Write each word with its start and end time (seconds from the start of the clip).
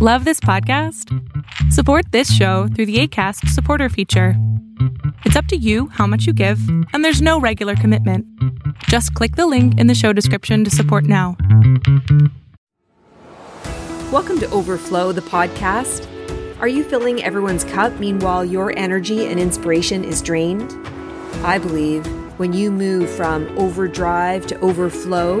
Love 0.00 0.24
this 0.24 0.38
podcast? 0.38 1.12
Support 1.72 2.12
this 2.12 2.32
show 2.32 2.68
through 2.68 2.86
the 2.86 3.00
ACAST 3.00 3.48
supporter 3.48 3.88
feature. 3.88 4.34
It's 5.24 5.34
up 5.34 5.46
to 5.46 5.56
you 5.56 5.88
how 5.88 6.06
much 6.06 6.24
you 6.24 6.32
give, 6.32 6.60
and 6.92 7.04
there's 7.04 7.20
no 7.20 7.40
regular 7.40 7.74
commitment. 7.74 8.24
Just 8.84 9.12
click 9.14 9.34
the 9.34 9.48
link 9.48 9.76
in 9.76 9.88
the 9.88 9.96
show 9.96 10.12
description 10.12 10.62
to 10.62 10.70
support 10.70 11.02
now. 11.02 11.36
Welcome 14.12 14.38
to 14.38 14.48
Overflow, 14.52 15.10
the 15.10 15.20
podcast. 15.20 16.06
Are 16.60 16.68
you 16.68 16.84
filling 16.84 17.24
everyone's 17.24 17.64
cup 17.64 17.98
meanwhile 17.98 18.44
your 18.44 18.72
energy 18.78 19.26
and 19.26 19.40
inspiration 19.40 20.04
is 20.04 20.22
drained? 20.22 20.76
I 21.42 21.58
believe 21.58 22.06
when 22.38 22.52
you 22.52 22.70
move 22.70 23.10
from 23.10 23.48
overdrive 23.58 24.46
to 24.46 24.60
overflow, 24.60 25.40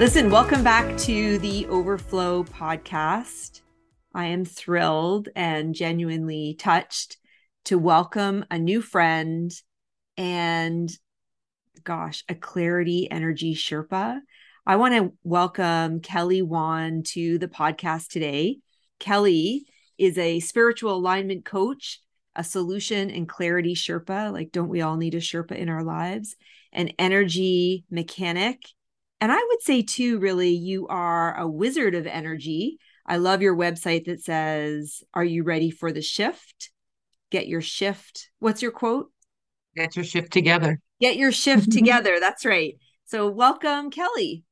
Listen, 0.00 0.28
welcome 0.28 0.64
back 0.64 0.96
to 0.98 1.38
the 1.38 1.66
Overflow 1.66 2.42
podcast. 2.42 3.60
I 4.12 4.26
am 4.26 4.44
thrilled 4.44 5.28
and 5.36 5.72
genuinely 5.72 6.56
touched 6.58 7.16
to 7.66 7.78
welcome 7.78 8.44
a 8.50 8.58
new 8.58 8.82
friend 8.82 9.52
and, 10.16 10.90
gosh, 11.84 12.24
a 12.28 12.34
clarity 12.34 13.08
energy 13.08 13.54
Sherpa. 13.54 14.18
I 14.66 14.76
want 14.76 14.94
to 14.94 15.12
welcome 15.22 16.00
Kelly 16.00 16.42
Wan 16.42 17.04
to 17.12 17.38
the 17.38 17.48
podcast 17.48 18.08
today. 18.08 18.58
Kelly 18.98 19.64
is 19.96 20.18
a 20.18 20.40
spiritual 20.40 20.96
alignment 20.96 21.44
coach, 21.44 22.00
a 22.34 22.42
solution 22.42 23.12
and 23.12 23.28
clarity 23.28 23.76
Sherpa. 23.76 24.32
Like, 24.32 24.50
don't 24.50 24.68
we 24.68 24.82
all 24.82 24.96
need 24.96 25.14
a 25.14 25.20
Sherpa 25.20 25.56
in 25.56 25.68
our 25.68 25.84
lives? 25.84 26.34
An 26.72 26.90
energy 26.98 27.84
mechanic 27.92 28.73
and 29.24 29.32
I 29.32 29.42
would 29.48 29.62
say, 29.62 29.80
too, 29.80 30.18
really, 30.18 30.50
you 30.50 30.86
are 30.88 31.34
a 31.38 31.48
wizard 31.48 31.94
of 31.94 32.06
energy. 32.06 32.76
I 33.06 33.16
love 33.16 33.40
your 33.40 33.56
website 33.56 34.04
that 34.04 34.22
says, 34.22 35.02
Are 35.14 35.24
you 35.24 35.44
ready 35.44 35.70
for 35.70 35.92
the 35.92 36.02
shift? 36.02 36.70
Get 37.30 37.48
your 37.48 37.62
shift. 37.62 38.28
What's 38.40 38.60
your 38.60 38.70
quote? 38.70 39.10
Get 39.74 39.96
your 39.96 40.04
shift 40.04 40.30
together. 40.30 40.78
Get 41.00 41.16
your 41.16 41.32
shift 41.32 41.72
together. 41.72 42.20
That's 42.20 42.44
right. 42.44 42.74
So, 43.06 43.30
welcome, 43.30 43.90
Kelly. 43.90 44.44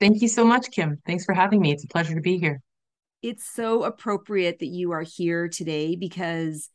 Thank 0.00 0.22
you 0.22 0.26
so 0.26 0.44
much, 0.44 0.72
Kim. 0.72 1.00
Thanks 1.06 1.24
for 1.24 1.32
having 1.32 1.60
me. 1.60 1.70
It's 1.70 1.84
a 1.84 1.88
pleasure 1.88 2.16
to 2.16 2.20
be 2.20 2.36
here. 2.36 2.60
It's 3.22 3.48
so 3.48 3.84
appropriate 3.84 4.58
that 4.58 4.66
you 4.66 4.90
are 4.90 5.04
here 5.04 5.46
today 5.46 5.94
because, 5.94 6.68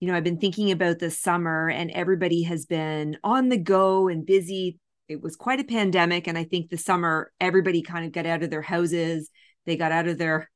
you 0.00 0.08
know, 0.08 0.14
I've 0.14 0.22
been 0.22 0.38
thinking 0.38 0.70
about 0.70 0.98
the 0.98 1.10
summer 1.10 1.70
and 1.70 1.90
everybody 1.92 2.42
has 2.42 2.66
been 2.66 3.16
on 3.24 3.48
the 3.48 3.56
go 3.56 4.08
and 4.08 4.26
busy 4.26 4.78
it 5.08 5.20
was 5.20 5.36
quite 5.36 5.60
a 5.60 5.64
pandemic 5.64 6.26
and 6.26 6.38
i 6.38 6.44
think 6.44 6.70
the 6.70 6.76
summer 6.76 7.32
everybody 7.40 7.82
kind 7.82 8.04
of 8.06 8.12
got 8.12 8.26
out 8.26 8.42
of 8.42 8.50
their 8.50 8.62
houses. 8.62 9.30
They 9.66 9.76
got 9.76 9.92
out 9.92 10.08
of 10.08 10.18
their 10.18 10.50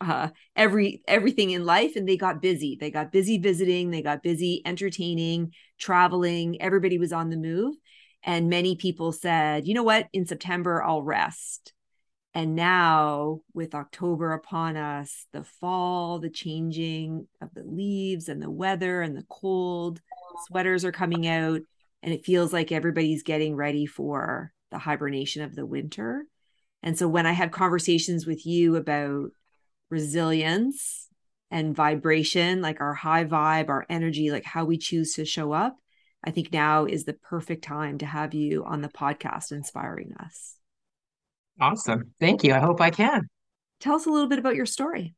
uh, 0.00 0.28
every 0.56 1.02
everything 1.06 1.50
in 1.50 1.64
life 1.64 1.96
and 1.96 2.08
they 2.08 2.16
got 2.16 2.42
busy. 2.42 2.76
They 2.80 2.90
got 2.90 3.12
busy 3.12 3.38
visiting 3.38 3.90
they 3.90 4.02
got 4.02 4.22
busy 4.22 4.62
entertaining 4.64 5.52
traveling. 5.78 6.60
Everybody 6.60 6.98
was 6.98 7.12
on 7.12 7.30
the 7.30 7.36
move 7.36 7.76
and 8.22 8.48
many 8.48 8.76
people 8.76 9.12
said 9.12 9.66
you 9.66 9.74
know 9.74 9.82
what? 9.82 10.08
In 10.12 10.26
september 10.26 10.82
i'll 10.82 11.02
rest. 11.02 11.72
And 12.36 12.56
now 12.56 13.40
with 13.52 13.74
october 13.74 14.32
upon 14.32 14.76
us 14.76 15.26
the 15.32 15.44
fall 15.44 16.18
the 16.18 16.30
changing 16.30 17.28
of 17.40 17.50
the 17.54 17.64
leaves 17.64 18.28
and 18.28 18.42
the 18.42 18.50
weather 18.50 19.02
and 19.02 19.16
the 19.16 19.26
cold 19.30 20.00
sweaters 20.46 20.84
are 20.84 20.92
coming 20.92 21.28
out 21.28 21.60
and 22.04 22.12
it 22.12 22.24
feels 22.24 22.52
like 22.52 22.70
everybody's 22.70 23.22
getting 23.22 23.56
ready 23.56 23.86
for 23.86 24.52
the 24.70 24.78
hibernation 24.78 25.42
of 25.42 25.56
the 25.56 25.64
winter. 25.64 26.26
And 26.82 26.98
so 26.98 27.08
when 27.08 27.24
I 27.24 27.32
have 27.32 27.50
conversations 27.50 28.26
with 28.26 28.44
you 28.44 28.76
about 28.76 29.30
resilience 29.88 31.08
and 31.50 31.74
vibration, 31.74 32.60
like 32.60 32.82
our 32.82 32.92
high 32.92 33.24
vibe, 33.24 33.70
our 33.70 33.86
energy, 33.88 34.30
like 34.30 34.44
how 34.44 34.66
we 34.66 34.76
choose 34.76 35.14
to 35.14 35.24
show 35.24 35.52
up, 35.52 35.78
I 36.22 36.30
think 36.30 36.52
now 36.52 36.84
is 36.84 37.04
the 37.04 37.14
perfect 37.14 37.64
time 37.64 37.96
to 37.98 38.06
have 38.06 38.34
you 38.34 38.64
on 38.66 38.82
the 38.82 38.88
podcast 38.88 39.50
inspiring 39.50 40.12
us. 40.20 40.56
Awesome. 41.58 42.12
Thank 42.20 42.44
you. 42.44 42.52
I 42.52 42.58
hope 42.58 42.82
I 42.82 42.90
can. 42.90 43.28
Tell 43.80 43.94
us 43.94 44.04
a 44.04 44.10
little 44.10 44.28
bit 44.28 44.38
about 44.38 44.56
your 44.56 44.66
story. 44.66 45.14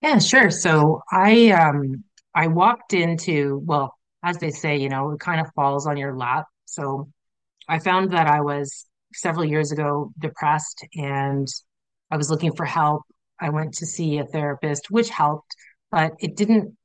Yeah, 0.00 0.18
sure. 0.20 0.48
So 0.50 1.02
I 1.12 1.50
um 1.50 2.04
I 2.34 2.46
walked 2.46 2.94
into, 2.94 3.60
well, 3.66 3.94
as 4.24 4.38
they 4.38 4.50
say, 4.50 4.76
you 4.76 4.88
know, 4.88 5.12
it 5.12 5.20
kind 5.20 5.40
of 5.40 5.52
falls 5.54 5.86
on 5.86 5.96
your 5.96 6.16
lap. 6.16 6.46
So 6.64 7.08
I 7.68 7.78
found 7.78 8.12
that 8.12 8.26
I 8.26 8.40
was 8.40 8.86
several 9.12 9.44
years 9.44 9.70
ago 9.70 10.10
depressed 10.18 10.84
and 10.96 11.46
I 12.10 12.16
was 12.16 12.30
looking 12.30 12.54
for 12.54 12.64
help. 12.64 13.02
I 13.40 13.50
went 13.50 13.74
to 13.74 13.86
see 13.86 14.18
a 14.18 14.24
therapist, 14.24 14.90
which 14.90 15.10
helped, 15.10 15.54
but 15.90 16.12
it 16.18 16.36
didn't 16.36 16.76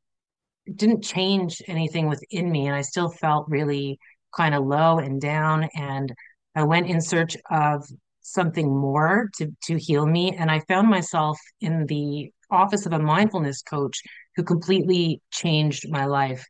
it 0.65 0.77
didn't 0.77 1.03
change 1.03 1.63
anything 1.67 2.07
within 2.09 2.51
me. 2.51 2.67
And 2.67 2.75
I 2.75 2.81
still 2.81 3.09
felt 3.09 3.47
really 3.47 3.97
kind 4.35 4.53
of 4.53 4.65
low 4.65 4.99
and 4.99 5.19
down. 5.19 5.67
And 5.75 6.13
I 6.55 6.63
went 6.63 6.87
in 6.87 7.01
search 7.01 7.35
of 7.49 7.87
something 8.21 8.67
more 8.67 9.29
to 9.37 9.47
to 9.67 9.77
heal 9.77 10.05
me. 10.05 10.35
And 10.37 10.51
I 10.51 10.59
found 10.67 10.89
myself 10.89 11.39
in 11.61 11.85
the 11.85 12.31
office 12.51 12.85
of 12.85 12.93
a 12.93 12.99
mindfulness 12.99 13.61
coach 13.61 14.01
who 14.35 14.43
completely 14.43 15.21
changed 15.31 15.89
my 15.89 16.05
life. 16.05 16.45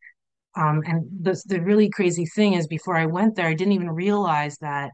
Um, 0.59 0.83
and 0.85 1.05
the, 1.21 1.41
the 1.45 1.61
really 1.61 1.89
crazy 1.89 2.25
thing 2.25 2.53
is, 2.53 2.67
before 2.67 2.97
I 2.97 3.05
went 3.05 3.35
there, 3.35 3.47
I 3.47 3.53
didn't 3.53 3.73
even 3.73 3.91
realize 3.91 4.57
that 4.57 4.91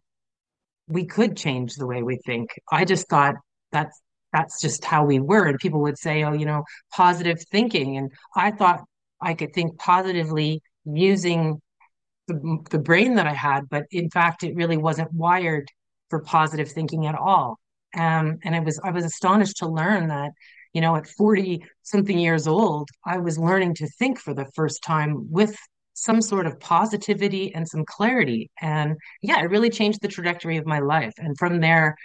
we 0.88 1.06
could 1.06 1.36
change 1.36 1.74
the 1.74 1.88
way 1.88 2.04
we 2.04 2.18
think. 2.26 2.50
I 2.72 2.86
just 2.86 3.10
thought 3.10 3.36
that's 3.72 4.00
that's 4.32 4.62
just 4.62 4.84
how 4.84 5.06
we 5.06 5.20
were. 5.20 5.48
And 5.48 5.58
people 5.58 5.82
would 5.82 5.98
say, 5.98 6.24
oh, 6.24 6.34
you 6.34 6.46
know, 6.46 6.64
positive 6.94 7.42
thinking. 7.52 7.98
And 7.98 8.12
I 8.36 8.52
thought 8.52 8.82
I 9.22 9.34
could 9.34 9.54
think 9.54 9.80
positively 9.80 10.62
using 10.84 11.62
the, 12.28 12.58
the 12.70 12.80
brain 12.80 13.16
that 13.16 13.28
I 13.28 13.34
had, 13.34 13.70
but 13.70 13.84
in 13.92 14.10
fact, 14.10 14.44
it 14.44 14.56
really 14.56 14.78
wasn't 14.78 15.14
wired 15.14 15.68
for 16.10 16.20
positive 16.22 16.70
thinking 16.70 17.08
at 17.08 17.16
all. 17.16 17.60
Um, 17.98 18.40
and 18.44 18.54
it 18.56 18.64
was 18.64 18.80
I 18.84 18.92
was 18.92 19.06
astonished 19.06 19.58
to 19.58 19.68
learn 19.68 20.10
that 20.10 20.32
you 20.76 20.82
know, 20.82 20.98
at 20.98 21.08
40 21.08 21.66
something 21.84 22.20
years 22.20 22.48
old, 22.48 22.90
I 23.06 23.18
was 23.20 23.40
learning 23.40 23.76
to 23.76 23.88
think 23.88 24.20
for 24.20 24.34
the 24.34 24.46
first 24.56 24.84
time 24.84 25.32
with 25.32 25.56
some 25.94 26.22
sort 26.22 26.46
of 26.46 26.60
positivity 26.60 27.56
and 27.56 27.66
some 27.66 27.86
clarity. 27.86 28.52
And 28.62 28.98
yeah, 29.22 29.40
it 29.40 29.50
really 29.50 29.70
changed 29.70 30.02
the 30.02 30.10
trajectory 30.10 30.58
of 30.58 30.66
my 30.66 30.80
life. 30.80 31.14
And 31.18 31.38
from 31.40 31.62
there, 31.62 31.96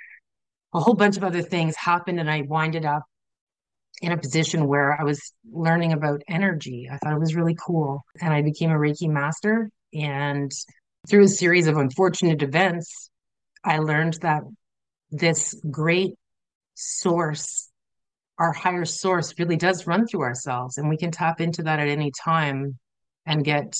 a 0.73 0.79
whole 0.79 0.95
bunch 0.95 1.17
of 1.17 1.25
other 1.25 1.43
things 1.43 1.75
happened, 1.75 2.21
and 2.21 2.31
I 2.31 2.43
winded 2.43 2.85
up 2.85 3.03
in 4.01 4.13
a 4.13 4.17
position 4.17 4.69
where 4.69 4.97
I 4.99 5.03
was 5.03 5.33
learning 5.53 5.93
about 5.93 6.23
energy. 6.29 6.89
I 6.91 6.99
thought 6.99 7.15
it 7.15 7.19
was 7.19 7.35
really 7.35 7.57
cool. 7.57 8.05
And 8.21 8.33
I 8.33 8.43
became 8.43 8.71
a 8.71 8.79
Reiki 8.79 9.09
master. 9.09 9.69
And 9.93 10.53
through 11.09 11.25
a 11.25 11.29
series 11.29 11.67
of 11.67 11.77
unfortunate 11.77 12.41
events, 12.45 13.11
I 13.65 13.79
learned 13.79 14.15
that 14.23 14.45
this 15.11 15.61
great 15.69 16.15
source 16.77 17.70
our 18.41 18.53
higher 18.53 18.85
source 18.85 19.39
really 19.39 19.57
does 19.57 19.87
run 19.87 20.07
through 20.07 20.23
ourselves 20.23 20.79
and 20.79 20.89
we 20.89 20.97
can 20.97 21.13
tap 21.13 21.41
into 21.41 21.63
that 21.63 21.79
at 21.79 21.89
any 21.89 22.11
time 22.11 22.77
and 23.27 23.45
get 23.45 23.77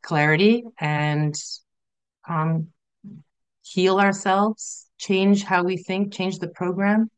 clarity 0.00 0.64
and 0.78 1.34
um, 2.28 2.68
heal 3.62 4.00
ourselves 4.00 4.86
change 4.98 5.42
how 5.42 5.62
we 5.62 5.76
think 5.76 6.12
change 6.12 6.38
the 6.38 6.48
program 6.48 7.10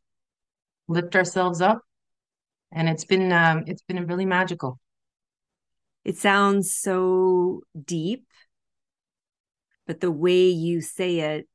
lift 0.88 1.14
ourselves 1.14 1.60
up 1.60 1.82
and 2.72 2.88
it's 2.88 3.04
been 3.04 3.32
um, 3.32 3.64
it's 3.66 3.82
been 3.82 4.06
really 4.06 4.26
magical. 4.26 4.78
It 6.04 6.16
sounds 6.16 6.76
so 6.76 7.62
deep, 7.84 8.26
but 9.86 10.00
the 10.00 10.10
way 10.10 10.48
you 10.48 10.80
say 10.80 11.20
it, 11.20 11.48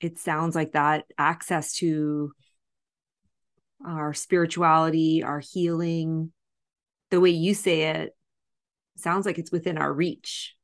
it 0.00 0.18
sounds 0.18 0.54
like 0.54 0.72
that 0.72 1.04
access 1.18 1.74
to 1.78 2.32
our 3.86 4.12
spirituality, 4.12 5.22
our 5.22 5.40
healing, 5.40 6.32
the 7.10 7.20
way 7.20 7.30
you 7.30 7.54
say 7.54 7.82
it 7.82 8.16
sounds 8.96 9.26
like 9.26 9.38
it's 9.38 9.52
within 9.52 9.78
our 9.78 9.92
reach. 9.92 10.54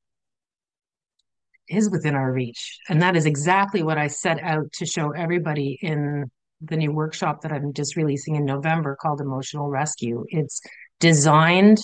Is 1.69 1.89
within 1.89 2.15
our 2.15 2.33
reach. 2.33 2.79
And 2.89 3.01
that 3.01 3.17
is 3.17 3.25
exactly 3.25 3.83
what 3.83 3.97
I 3.97 4.09
set 4.09 4.43
out 4.43 4.73
to 4.75 4.87
show 4.87 5.13
everybody 5.13 5.79
in 5.81 6.31
the 6.61 6.77
new 6.77 6.93
workshop 6.93 7.43
that 7.43 7.53
I'm 7.53 7.73
just 7.73 7.97
releasing 7.97 8.35
in 8.35 8.45
November 8.45 8.97
called 9.01 9.21
Emotional 9.21 9.69
Rescue. 9.69 10.25
It's 10.29 10.61
designed 11.01 11.79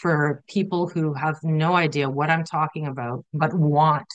for 0.00 0.42
people 0.48 0.88
who 0.88 1.14
have 1.14 1.36
no 1.42 1.74
idea 1.74 2.08
what 2.08 2.30
I'm 2.30 2.44
talking 2.44 2.86
about, 2.86 3.24
but 3.32 3.52
want, 3.52 4.06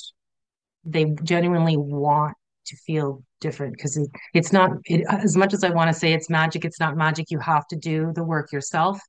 they 0.83 1.13
genuinely 1.23 1.77
want 1.77 2.35
to 2.65 2.75
feel 2.77 3.23
different 3.39 3.73
because 3.73 3.97
it, 3.97 4.09
it's 4.33 4.51
not, 4.53 4.71
it, 4.85 5.05
as 5.09 5.35
much 5.35 5.53
as 5.53 5.63
I 5.63 5.69
want 5.69 5.89
to 5.89 5.93
say 5.93 6.13
it's 6.13 6.29
magic, 6.29 6.65
it's 6.65 6.79
not 6.79 6.95
magic. 6.95 7.27
You 7.29 7.39
have 7.39 7.67
to 7.67 7.75
do 7.75 8.11
the 8.13 8.23
work 8.23 8.51
yourself. 8.51 8.99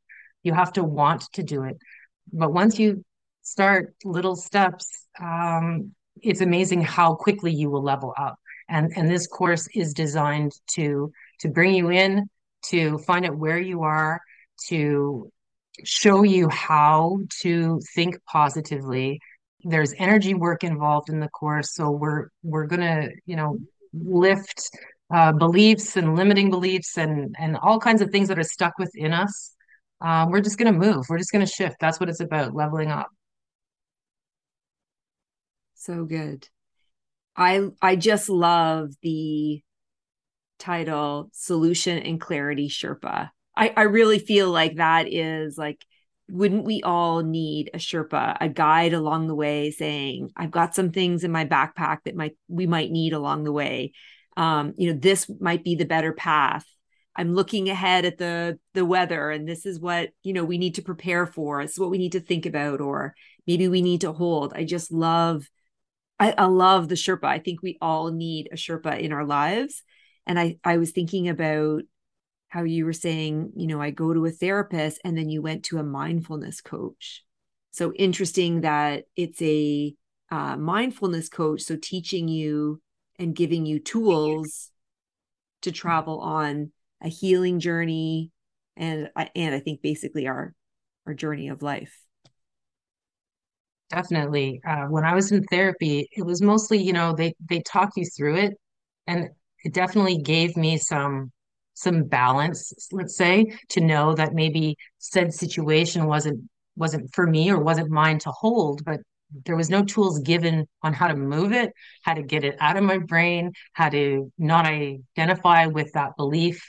You 0.43 0.55
have 0.55 0.73
to 0.75 0.85
want 0.85 1.25
to 1.35 1.43
do 1.43 1.65
it. 1.65 1.77
But 2.33 2.53
once 2.53 2.79
you 2.79 3.05
start 3.43 3.95
little 4.05 4.37
steps, 4.37 5.07
um, 5.21 5.93
it's 6.21 6.41
amazing 6.41 6.83
how 6.83 7.15
quickly 7.15 7.53
you 7.53 7.71
will 7.71 7.83
level 7.83 8.15
up. 8.19 8.37
And, 8.69 8.93
and 8.97 9.11
this 9.11 9.27
course 9.27 9.69
is 9.75 9.93
designed 9.93 10.53
to 10.75 11.13
to 11.41 11.49
bring 11.49 11.75
you 11.75 11.91
in, 11.91 12.29
to 12.67 12.99
find 12.99 13.27
out 13.27 13.37
where 13.37 13.59
you 13.59 13.83
are, 13.83 14.21
to 14.69 15.31
show 15.85 16.23
you 16.23 16.49
how 16.49 17.19
to 17.43 17.81
think 17.95 18.17
positively. 18.31 19.21
There's 19.65 19.95
energy 19.99 20.35
work 20.35 20.65
involved 20.65 21.09
in 21.09 21.21
the 21.21 21.29
course, 21.29 21.75
so 21.75 21.91
we're 21.91 22.29
we're 22.43 22.67
gonna 22.67 23.09
you 23.27 23.37
know 23.37 23.59
lift 23.93 24.71
uh, 25.13 25.33
beliefs 25.33 25.97
and 25.97 26.17
limiting 26.17 26.51
beliefs 26.51 26.99
and 26.99 27.35
and 27.39 27.57
all 27.57 27.79
kinds 27.79 28.03
of 28.03 28.11
things 28.11 28.29
that 28.29 28.39
are 28.39 28.45
stuck 28.45 28.79
within 28.79 29.13
us. 29.13 29.55
Um, 30.01 30.31
we're 30.31 30.41
just 30.41 30.59
gonna 30.59 30.73
move. 30.73 31.07
We're 31.09 31.19
just 31.19 31.33
gonna 31.33 31.47
shift. 31.47 31.77
That's 31.81 32.01
what 32.01 32.09
it's 32.09 32.21
about. 32.21 32.55
Leveling 32.55 32.91
up. 32.91 33.09
So 35.75 36.05
good. 36.05 36.49
I 37.37 37.69
I 37.81 37.97
just 37.97 38.29
love 38.29 38.91
the 39.03 39.63
title 40.59 41.29
Solution 41.33 41.99
and 41.99 42.21
Clarity 42.21 42.69
Sherpa. 42.69 43.31
I, 43.57 43.73
I 43.77 43.83
really 43.83 44.19
feel 44.19 44.51
like 44.51 44.77
that 44.77 45.13
is 45.13 45.59
like, 45.59 45.85
wouldn't 46.29 46.65
we 46.65 46.83
all 46.83 47.23
need 47.23 47.71
a 47.75 47.79
Sherpa, 47.79 48.37
a 48.41 48.49
guide 48.49 48.93
along 48.93 49.27
the 49.27 49.35
way 49.35 49.71
saying, 49.71 50.31
I've 50.37 50.51
got 50.51 50.75
some 50.75 50.91
things 50.91 51.25
in 51.25 51.33
my 51.33 51.45
backpack 51.45 51.99
that 52.05 52.17
might 52.17 52.37
we 52.49 52.67
might 52.67 52.91
need 52.91 53.13
along 53.13 53.45
the 53.45 53.53
way. 53.53 53.93
Um, 54.37 54.73
you 54.77 54.93
know, 54.93 54.99
this 54.99 55.31
might 55.41 55.65
be 55.65 55.75
the 55.75 55.85
better 55.85 56.13
path. 56.13 56.65
I'm 57.15 57.35
looking 57.35 57.69
ahead 57.69 58.05
at 58.07 58.19
the 58.19 58.59
the 58.73 58.87
weather 58.87 59.31
and 59.31 59.47
this 59.47 59.67
is 59.67 59.79
what, 59.79 60.11
you 60.23 60.33
know, 60.33 60.45
we 60.45 60.59
need 60.59 60.77
to 60.77 60.83
prepare 60.83 61.27
for. 61.27 61.61
It's 61.61 61.79
what 61.79 61.91
we 61.91 61.99
need 61.99 62.13
to 62.13 62.21
think 62.21 62.47
about, 62.47 62.81
or 62.81 63.15
maybe 63.47 63.69
we 63.69 63.83
need 63.83 64.01
to 64.03 64.13
hold. 64.13 64.53
I 64.55 64.65
just 64.65 64.91
love 64.93 65.49
I, 66.19 66.35
I 66.39 66.45
love 66.45 66.89
the 66.89 66.95
Sherpa. 66.95 67.25
I 67.25 67.41
think 67.41 67.63
we 67.63 67.79
all 67.83 68.11
need 68.11 68.49
a 68.53 68.57
Sherpa 68.57 68.99
in 69.01 69.13
our 69.13 69.25
lives. 69.25 69.83
And 70.27 70.39
I 70.39 70.59
I 70.65 70.79
was 70.79 70.93
thinking 70.93 71.29
about 71.29 71.83
how 72.53 72.65
you 72.65 72.85
were 72.85 72.93
saying, 72.93 73.51
you 73.57 73.67
know, 73.67 73.81
I 73.81 73.89
go 73.89 74.13
to 74.13 74.27
a 74.27 74.31
therapist 74.31 75.01
and 75.05 75.17
then 75.17 75.31
you 75.31 75.41
went 75.41 75.65
to 75.65 75.79
a 75.79 75.83
mindfulness 75.83 76.61
coach. 76.61 77.25
So 77.71 77.95
interesting 77.95 78.61
that 78.61 79.05
it's 79.17 79.41
a 79.41 79.95
uh, 80.31 80.59
mindfulness 80.59 81.31
coach. 81.31 81.63
So 81.63 81.79
teaching 81.81 82.29
you 82.29 82.83
and 83.19 83.35
giving 83.35 83.65
you 83.65 83.79
tools 83.79 84.71
to 85.63 85.73
travel 85.73 86.21
on 86.21 86.73
a 87.01 87.09
healing 87.09 87.59
journey 87.59 88.31
and 88.77 89.09
and 89.35 89.55
I 89.55 89.61
think 89.61 89.81
basically 89.81 90.27
our 90.27 90.53
our 91.07 91.15
journey 91.15 91.49
of 91.49 91.63
life. 91.63 91.99
Definitely. 93.89 94.61
Uh, 94.69 94.89
when 94.89 95.07
I 95.07 95.15
was 95.15 95.33
in 95.33 95.43
therapy, 95.45 96.07
it 96.13 96.27
was 96.27 96.43
mostly, 96.43 96.83
you 96.83 96.93
know, 96.93 97.15
they 97.15 97.35
they 97.49 97.61
talk 97.61 97.93
you 97.97 98.05
through 98.15 98.37
it, 98.37 98.53
and 99.07 99.31
it 99.65 99.73
definitely 99.73 100.19
gave 100.19 100.55
me 100.55 100.77
some 100.77 101.33
some 101.75 102.05
balance, 102.05 102.73
let's 102.93 103.17
say, 103.17 103.57
to 103.71 103.81
know 103.81 104.15
that 104.15 104.35
maybe 104.35 104.77
said 104.99 105.33
situation 105.33 106.07
wasn't 106.07 106.49
wasn't 106.77 107.13
for 107.15 107.27
me 107.27 107.51
or 107.51 107.59
wasn't 107.59 107.91
mine 107.91 108.19
to 108.19 108.31
hold, 108.31 108.83
but 108.85 109.01
there 109.45 109.57
was 109.57 109.71
no 109.71 109.83
tools 109.85 110.21
given 110.21 110.67
on 110.83 110.93
how 110.93 111.09
to 111.09 111.17
move 111.17 111.53
it, 111.53 111.73
how 112.03 112.15
to 112.15 112.23
get 112.23 112.45
it 112.45 112.57
out 112.61 112.77
of 112.77 112.85
my 112.85 112.99
brain, 112.99 113.53
how 113.73 113.89
to 113.89 114.31
not 114.39 114.67
identify 114.67 115.67
with 115.67 115.93
that 115.93 116.17
belief. 116.17 116.63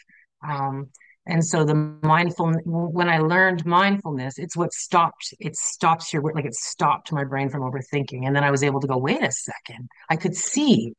Um, 0.48 0.90
and 1.26 1.46
so 1.46 1.64
the 1.64 1.76
mindful 2.02 2.52
when 2.66 3.08
I 3.08 3.20
learned 3.20 3.66
mindfulness, 3.66 4.38
it's 4.38 4.58
what 4.58 4.74
stopped, 4.74 5.34
it 5.40 5.56
stops 5.56 6.12
your 6.12 6.22
like 6.34 6.46
it 6.46 6.54
stopped 6.54 7.14
my 7.14 7.24
brain 7.24 7.50
from 7.50 7.62
overthinking. 7.62 8.26
And 8.26 8.36
then 8.36 8.44
I 8.44 8.52
was 8.52 8.64
able 8.64 8.82
to 8.82 8.88
go, 8.88 8.98
wait 8.98 9.24
a 9.24 9.32
second, 9.32 9.88
I 10.10 10.18
could 10.18 10.36
see 10.36 10.94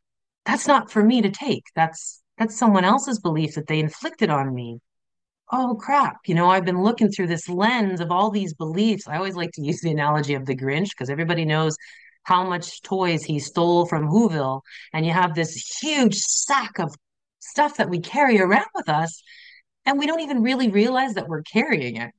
that's 0.46 0.66
not 0.66 0.90
for 0.90 1.02
me 1.02 1.22
to 1.22 1.30
take. 1.30 1.64
That's 1.74 2.22
that's 2.38 2.58
someone 2.58 2.84
else's 2.84 3.20
belief 3.20 3.54
that 3.54 3.66
they 3.66 3.78
inflicted 3.78 4.31
on 4.31 4.54
me. 4.54 4.81
Oh 5.52 5.76
crap, 5.78 6.16
you 6.26 6.34
know, 6.34 6.48
I've 6.48 6.64
been 6.64 6.82
looking 6.82 7.10
through 7.10 7.28
this 7.28 7.48
lens 7.48 8.00
of 8.00 8.10
all 8.10 8.31
these 8.31 8.54
beliefs. 8.54 9.06
I 9.06 9.16
always 9.16 9.36
like 9.36 9.52
to 9.52 9.62
use 9.62 9.81
the 9.81 9.90
analogy 9.90 10.34
of 10.34 10.46
the 10.46 10.56
Grinch 10.56 10.88
because 10.90 11.10
everybody 11.10 11.44
knows 11.44 11.76
how 12.25 12.48
much 12.48 12.82
toys 12.82 13.22
he 13.22 13.38
stole 13.38 13.86
from 13.86 14.08
Whoville. 14.08 14.62
And 14.92 15.06
you 15.06 15.12
have 15.12 15.34
this 15.34 15.78
huge 15.81 16.16
sack 16.16 16.78
of 16.78 16.94
stuff 17.38 17.76
that 17.76 17.90
we 17.90 18.00
carry 18.00 18.40
around 18.40 18.66
with 18.75 18.88
us. 18.88 19.22
And 19.87 19.98
we 19.98 20.06
don't 20.06 20.20
even 20.20 20.42
really 20.42 20.70
realize 20.70 21.14
that 21.14 21.28
we're 21.28 21.42
carrying 21.42 21.96
it 21.96 22.12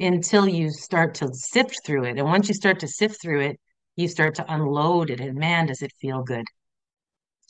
until 0.00 0.48
you 0.48 0.70
start 0.70 1.14
to 1.16 1.28
sift 1.34 1.80
through 1.84 2.04
it. 2.04 2.18
And 2.18 2.26
once 2.26 2.48
you 2.48 2.54
start 2.54 2.78
to 2.80 2.88
sift 2.88 3.20
through 3.20 3.40
it, 3.40 3.60
you 3.96 4.06
start 4.06 4.36
to 4.36 4.52
unload 4.52 5.10
it. 5.10 5.20
And 5.20 5.36
man, 5.36 5.66
does 5.66 5.82
it 5.82 5.92
feel 6.00 6.22
good. 6.22 6.44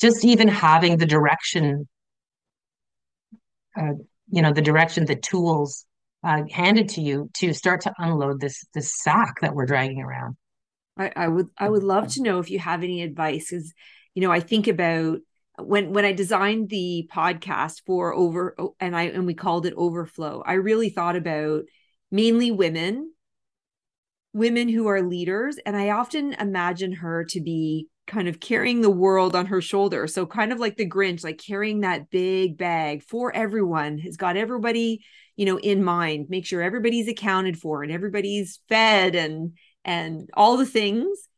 Just 0.00 0.24
even 0.24 0.48
having 0.48 0.96
the 0.96 1.06
direction 1.06 1.86
uh, 3.78 3.94
you 4.30 4.42
know 4.42 4.52
the 4.52 4.62
direction 4.62 5.06
the 5.06 5.16
tools 5.16 5.86
uh, 6.24 6.42
handed 6.50 6.88
to 6.90 7.00
you 7.00 7.30
to 7.34 7.52
start 7.52 7.80
to 7.82 7.92
unload 7.98 8.40
this 8.40 8.66
this 8.74 8.94
sack 9.02 9.40
that 9.40 9.54
we're 9.54 9.66
dragging 9.66 10.00
around. 10.00 10.36
I, 10.98 11.12
I 11.14 11.28
would 11.28 11.46
i 11.56 11.68
would 11.68 11.84
love 11.84 12.08
to 12.14 12.22
know 12.22 12.38
if 12.40 12.50
you 12.50 12.58
have 12.58 12.82
any 12.82 13.02
advice 13.02 13.50
because 13.50 13.72
you 14.14 14.22
know 14.22 14.32
i 14.32 14.40
think 14.40 14.66
about 14.66 15.18
when 15.58 15.92
when 15.92 16.04
i 16.04 16.12
designed 16.12 16.68
the 16.68 17.08
podcast 17.12 17.82
for 17.86 18.12
over 18.14 18.56
and 18.80 18.96
i 18.96 19.04
and 19.04 19.26
we 19.26 19.34
called 19.34 19.64
it 19.64 19.74
overflow 19.76 20.42
i 20.44 20.54
really 20.54 20.90
thought 20.90 21.16
about 21.16 21.62
mainly 22.10 22.50
women 22.50 23.12
women 24.32 24.68
who 24.68 24.88
are 24.88 25.02
leaders 25.02 25.56
and 25.64 25.76
i 25.76 25.90
often 25.90 26.32
imagine 26.34 26.92
her 26.92 27.24
to 27.24 27.40
be 27.40 27.86
kind 28.08 28.26
of 28.26 28.40
carrying 28.40 28.80
the 28.80 28.90
world 28.90 29.36
on 29.36 29.46
her 29.46 29.60
shoulder. 29.60 30.06
So 30.08 30.26
kind 30.26 30.52
of 30.52 30.58
like 30.58 30.76
the 30.76 30.88
Grinch, 30.88 31.22
like 31.22 31.38
carrying 31.38 31.80
that 31.80 32.10
big 32.10 32.58
bag 32.58 33.04
for 33.04 33.34
everyone, 33.34 33.98
has 33.98 34.16
got 34.16 34.36
everybody, 34.36 35.04
you 35.36 35.46
know, 35.46 35.58
in 35.58 35.84
mind, 35.84 36.26
make 36.28 36.46
sure 36.46 36.62
everybody's 36.62 37.06
accounted 37.06 37.58
for 37.58 37.82
and 37.82 37.92
everybody's 37.92 38.60
fed 38.68 39.14
and 39.14 39.52
and 39.84 40.28
all 40.34 40.56
the 40.56 40.66
things. 40.66 41.28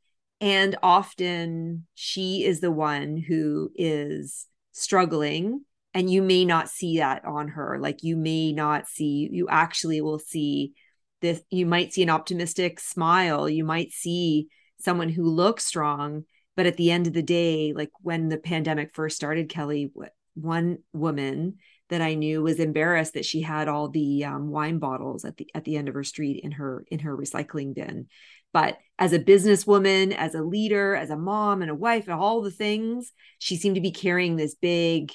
And 0.41 0.77
often 0.83 1.87
she 1.95 2.45
is 2.45 2.61
the 2.61 2.71
one 2.71 3.19
who 3.19 3.71
is 3.75 4.47
struggling 4.73 5.65
and 5.93 6.11
you 6.11 6.23
may 6.23 6.45
not 6.45 6.71
see 6.71 6.99
that 6.99 7.25
on 7.25 7.49
her. 7.49 7.79
Like 7.79 8.03
you 8.03 8.17
may 8.17 8.53
not 8.53 8.89
see, 8.89 9.29
you 9.31 9.49
actually 9.51 10.01
will 10.01 10.19
see 10.19 10.73
this, 11.21 11.43
you 11.51 11.67
might 11.67 11.93
see 11.93 12.03
an 12.03 12.11
optimistic 12.11 12.81
smile, 12.81 13.49
you 13.49 13.65
might 13.65 13.93
see 13.93 14.49
someone 14.81 15.11
who 15.11 15.25
looks 15.25 15.67
strong 15.67 16.25
but 16.57 16.67
at 16.67 16.77
the 16.77 16.91
end 16.91 17.07
of 17.07 17.13
the 17.13 17.23
day 17.23 17.73
like 17.75 17.91
when 18.01 18.29
the 18.29 18.39
pandemic 18.39 18.95
first 18.95 19.17
started 19.17 19.49
kelly 19.49 19.91
one 20.35 20.79
woman 20.93 21.57
that 21.91 22.01
i 22.01 22.15
knew 22.15 22.43
was 22.43 22.59
embarrassed 22.59 23.15
that 23.15 23.25
she 23.25 23.43
had 23.43 23.69
all 23.69 23.89
the 23.89 24.25
um, 24.25 24.49
wine 24.49 24.79
bottles 24.79 25.25
at 25.25 25.37
the 25.37 25.49
at 25.55 25.65
the 25.65 25.77
end 25.77 25.89
of 25.89 25.95
her 25.95 26.05
street 26.05 26.41
in 26.43 26.53
her 26.53 26.85
in 26.91 27.01
her 27.01 27.17
recycling 27.17 27.75
bin. 27.75 28.07
But 28.53 28.79
as 28.99 29.13
a 29.13 29.19
businesswoman 29.19 30.15
as 30.15 30.35
a 30.35 30.43
leader 30.43 30.97
as 30.97 31.11
a 31.11 31.17
mom 31.17 31.63
and 31.63 31.71
a 31.71 31.75
wife 31.75 32.05
and 32.05 32.15
all 32.15 32.43
the 32.43 32.51
things 32.51 33.13
she 33.39 33.57
seemed 33.57 33.77
to 33.77 33.81
be 33.81 33.93
carrying 33.93 34.37
this 34.37 34.55
big 34.55 35.13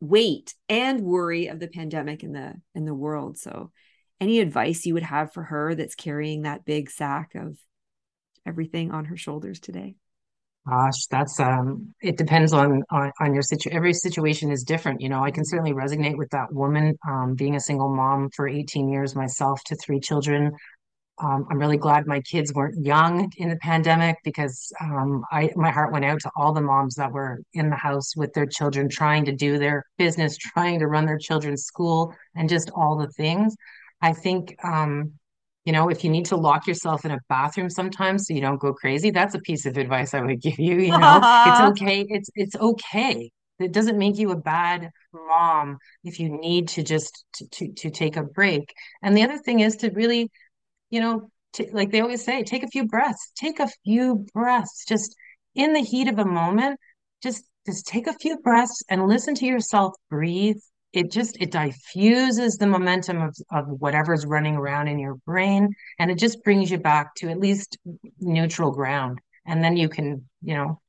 weight 0.00 0.54
and 0.68 1.00
worry 1.00 1.48
of 1.48 1.60
the 1.60 1.68
pandemic 1.68 2.22
in 2.22 2.32
the 2.32 2.54
in 2.74 2.84
the 2.84 2.94
world. 2.94 3.38
So 3.38 3.70
any 4.20 4.40
advice 4.40 4.84
you 4.84 4.94
would 4.94 5.02
have 5.02 5.32
for 5.32 5.44
her 5.44 5.74
that's 5.74 5.94
carrying 5.94 6.42
that 6.42 6.64
big 6.64 6.90
sack 6.90 7.34
of 7.34 7.58
everything 8.46 8.90
on 8.90 9.06
her 9.06 9.16
shoulders 9.16 9.60
today 9.60 9.96
Gosh, 10.68 11.06
that's 11.06 11.40
um 11.40 11.94
it 12.02 12.16
depends 12.18 12.52
on 12.52 12.82
on, 12.90 13.12
on 13.20 13.32
your 13.32 13.42
situation. 13.42 13.76
Every 13.76 13.94
situation 13.94 14.50
is 14.50 14.62
different. 14.62 15.00
You 15.00 15.08
know, 15.08 15.22
I 15.22 15.30
can 15.30 15.44
certainly 15.44 15.72
resonate 15.72 16.16
with 16.16 16.30
that 16.30 16.52
woman, 16.52 16.96
um, 17.08 17.34
being 17.34 17.56
a 17.56 17.60
single 17.60 17.94
mom 17.94 18.28
for 18.36 18.46
18 18.46 18.88
years 18.88 19.16
myself 19.16 19.60
to 19.66 19.76
three 19.76 20.00
children. 20.00 20.52
Um, 21.22 21.46
I'm 21.50 21.58
really 21.58 21.76
glad 21.76 22.06
my 22.06 22.20
kids 22.22 22.52
weren't 22.54 22.84
young 22.84 23.30
in 23.36 23.50
the 23.50 23.56
pandemic 23.56 24.16
because 24.24 24.72
um, 24.80 25.24
I 25.32 25.50
my 25.56 25.70
heart 25.70 25.92
went 25.92 26.04
out 26.04 26.20
to 26.22 26.30
all 26.36 26.52
the 26.52 26.62
moms 26.62 26.94
that 26.96 27.12
were 27.12 27.40
in 27.54 27.70
the 27.70 27.76
house 27.76 28.14
with 28.16 28.32
their 28.34 28.46
children, 28.46 28.88
trying 28.88 29.24
to 29.26 29.32
do 29.32 29.58
their 29.58 29.84
business, 29.98 30.36
trying 30.54 30.78
to 30.80 30.86
run 30.86 31.06
their 31.06 31.18
children's 31.18 31.64
school, 31.64 32.14
and 32.34 32.48
just 32.48 32.70
all 32.76 32.96
the 32.98 33.08
things. 33.08 33.56
I 34.02 34.12
think 34.12 34.56
um, 34.64 35.12
you 35.70 35.76
know, 35.76 35.88
if 35.88 36.02
you 36.02 36.10
need 36.10 36.24
to 36.26 36.36
lock 36.36 36.66
yourself 36.66 37.04
in 37.04 37.12
a 37.12 37.20
bathroom 37.28 37.70
sometimes 37.70 38.26
so 38.26 38.34
you 38.34 38.40
don't 38.40 38.58
go 38.58 38.74
crazy, 38.74 39.12
that's 39.12 39.36
a 39.36 39.38
piece 39.38 39.66
of 39.66 39.76
advice 39.76 40.14
I 40.14 40.20
would 40.20 40.42
give 40.42 40.58
you. 40.58 40.80
You 40.80 40.98
know, 40.98 41.20
it's 41.44 41.60
okay. 41.70 42.04
It's 42.08 42.28
it's 42.34 42.56
okay. 42.56 43.30
It 43.60 43.70
doesn't 43.70 43.96
make 43.96 44.18
you 44.18 44.32
a 44.32 44.36
bad 44.36 44.90
mom 45.12 45.78
if 46.02 46.18
you 46.18 46.28
need 46.28 46.66
to 46.70 46.82
just 46.82 47.24
to, 47.34 47.46
to, 47.46 47.72
to 47.72 47.90
take 47.90 48.16
a 48.16 48.24
break. 48.24 48.74
And 49.00 49.16
the 49.16 49.22
other 49.22 49.38
thing 49.38 49.60
is 49.60 49.76
to 49.76 49.90
really 49.90 50.28
you 50.90 50.98
know, 50.98 51.30
t- 51.52 51.70
like 51.72 51.92
they 51.92 52.00
always 52.00 52.24
say, 52.24 52.42
take 52.42 52.64
a 52.64 52.68
few 52.68 52.88
breaths, 52.88 53.30
take 53.36 53.60
a 53.60 53.68
few 53.84 54.26
breaths, 54.34 54.84
just 54.88 55.14
in 55.54 55.72
the 55.72 55.82
heat 55.82 56.08
of 56.08 56.18
a 56.18 56.24
moment, 56.24 56.80
just 57.22 57.44
just 57.64 57.86
take 57.86 58.08
a 58.08 58.14
few 58.14 58.38
breaths 58.38 58.82
and 58.88 59.06
listen 59.06 59.36
to 59.36 59.46
yourself 59.46 59.92
breathe. 60.10 60.56
It 60.92 61.10
just 61.10 61.36
it 61.40 61.52
diffuses 61.52 62.56
the 62.56 62.66
momentum 62.66 63.20
of, 63.22 63.36
of 63.52 63.66
whatever's 63.80 64.26
running 64.26 64.56
around 64.56 64.88
in 64.88 64.98
your 64.98 65.14
brain 65.26 65.70
and 65.98 66.10
it 66.10 66.18
just 66.18 66.42
brings 66.42 66.70
you 66.70 66.78
back 66.78 67.14
to 67.16 67.28
at 67.28 67.38
least 67.38 67.78
neutral 68.18 68.72
ground. 68.72 69.20
And 69.46 69.62
then 69.62 69.76
you 69.76 69.88
can, 69.88 70.28
you 70.42 70.54
know, 70.54 70.80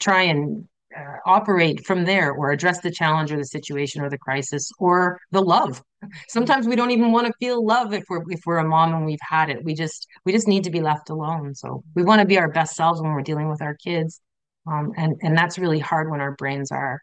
try 0.00 0.22
and 0.22 0.66
uh, 0.96 1.16
operate 1.26 1.86
from 1.86 2.04
there 2.04 2.32
or 2.32 2.50
address 2.50 2.80
the 2.80 2.90
challenge 2.90 3.30
or 3.30 3.36
the 3.36 3.44
situation 3.44 4.00
or 4.02 4.08
the 4.08 4.18
crisis 4.18 4.70
or 4.78 5.20
the 5.30 5.42
love. 5.42 5.82
Sometimes 6.28 6.66
we 6.66 6.76
don't 6.76 6.90
even 6.90 7.12
want 7.12 7.26
to 7.26 7.32
feel 7.38 7.64
love 7.64 7.92
if 7.92 8.04
we're 8.08 8.22
if 8.30 8.40
we're 8.46 8.58
a 8.58 8.64
mom 8.64 8.94
and 8.94 9.04
we've 9.04 9.18
had 9.20 9.50
it. 9.50 9.62
We 9.62 9.74
just 9.74 10.06
we 10.24 10.32
just 10.32 10.48
need 10.48 10.64
to 10.64 10.70
be 10.70 10.80
left 10.80 11.10
alone. 11.10 11.54
So 11.54 11.82
we 11.94 12.02
want 12.02 12.20
to 12.20 12.26
be 12.26 12.38
our 12.38 12.50
best 12.50 12.74
selves 12.74 13.00
when 13.02 13.12
we're 13.12 13.22
dealing 13.22 13.48
with 13.48 13.60
our 13.60 13.74
kids. 13.74 14.20
Um, 14.66 14.92
and 14.96 15.16
and 15.22 15.36
that's 15.36 15.58
really 15.58 15.78
hard 15.78 16.10
when 16.10 16.20
our 16.20 16.32
brains 16.32 16.72
are 16.72 17.02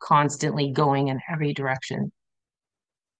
constantly 0.00 0.70
going 0.70 1.08
in 1.08 1.20
every 1.30 1.52
direction. 1.52 2.12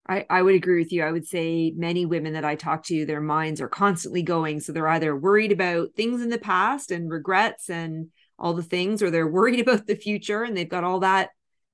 I, 0.09 0.25
I 0.30 0.42
would 0.42 0.54
agree 0.54 0.78
with 0.78 0.92
you. 0.92 1.02
I 1.02 1.11
would 1.11 1.26
say 1.26 1.73
many 1.76 2.06
women 2.06 2.35
that 2.35 2.45
I 2.45 2.54
talk 2.54 2.85
to, 2.85 3.04
their 3.04 3.21
minds 3.21 3.61
are 3.61 3.68
constantly 3.68 4.23
going. 4.23 4.61
So 4.61 4.73
they're 4.73 4.88
either 4.88 5.16
worried 5.16 5.52
about 5.52 5.95
things 5.97 6.23
in 6.23 6.28
the 6.28 6.38
past 6.38 6.92
and 6.92 7.11
regrets 7.11 7.68
and 7.68 8.11
all 8.38 8.54
the 8.54 8.62
things 8.62 9.02
or 9.02 9.11
they're 9.11 9.26
worried 9.30 9.61
about 9.61 9.87
the 9.87 9.97
future 9.97 10.45
and 10.45 10.56
they've 10.56 10.68
got 10.68 10.85
all 10.85 11.00
that 11.00 11.30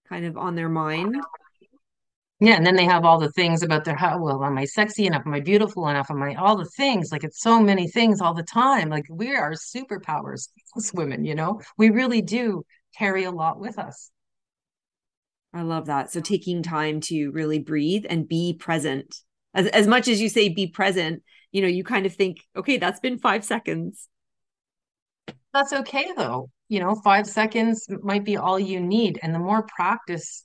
kind 0.08 0.24
of 0.24 0.36
on 0.36 0.54
their 0.54 0.68
mind. 0.68 1.16
Yeah 2.40 2.56
and 2.56 2.66
then 2.66 2.74
they 2.74 2.86
have 2.86 3.04
all 3.04 3.20
the 3.20 3.30
things 3.32 3.62
about 3.62 3.84
their 3.84 3.94
how 3.94 4.18
well 4.18 4.42
am 4.42 4.58
i 4.58 4.64
sexy 4.64 5.06
enough? 5.06 5.22
Am 5.26 5.34
i 5.34 5.40
beautiful 5.40 5.88
enough? 5.88 6.10
Am 6.10 6.22
i 6.22 6.34
all 6.34 6.56
the 6.56 6.64
things? 6.76 7.12
Like 7.12 7.24
it's 7.24 7.40
so 7.40 7.60
many 7.60 7.86
things 7.86 8.20
all 8.20 8.34
the 8.34 8.42
time. 8.42 8.88
Like 8.88 9.04
we 9.08 9.34
are 9.36 9.52
superpowers 9.52 10.48
as 10.76 10.92
women 10.94 11.24
you 11.24 11.34
know? 11.34 11.60
We 11.76 11.90
really 11.90 12.22
do 12.22 12.64
carry 12.96 13.24
a 13.24 13.30
lot 13.30 13.60
with 13.60 13.78
us 13.78 14.10
i 15.54 15.62
love 15.62 15.86
that 15.86 16.10
so 16.10 16.20
taking 16.20 16.62
time 16.62 17.00
to 17.00 17.30
really 17.30 17.58
breathe 17.58 18.04
and 18.08 18.28
be 18.28 18.54
present 18.54 19.16
as, 19.54 19.66
as 19.68 19.86
much 19.86 20.08
as 20.08 20.20
you 20.20 20.28
say 20.28 20.48
be 20.48 20.66
present 20.66 21.22
you 21.50 21.62
know 21.62 21.68
you 21.68 21.84
kind 21.84 22.06
of 22.06 22.14
think 22.14 22.38
okay 22.56 22.76
that's 22.76 23.00
been 23.00 23.18
five 23.18 23.44
seconds 23.44 24.08
that's 25.52 25.72
okay 25.72 26.06
though. 26.16 26.50
You 26.68 26.80
know, 26.80 26.94
five 26.94 27.26
seconds 27.26 27.86
might 28.02 28.24
be 28.24 28.36
all 28.36 28.58
you 28.58 28.80
need. 28.80 29.18
And 29.22 29.34
the 29.34 29.38
more 29.38 29.62
practice, 29.64 30.44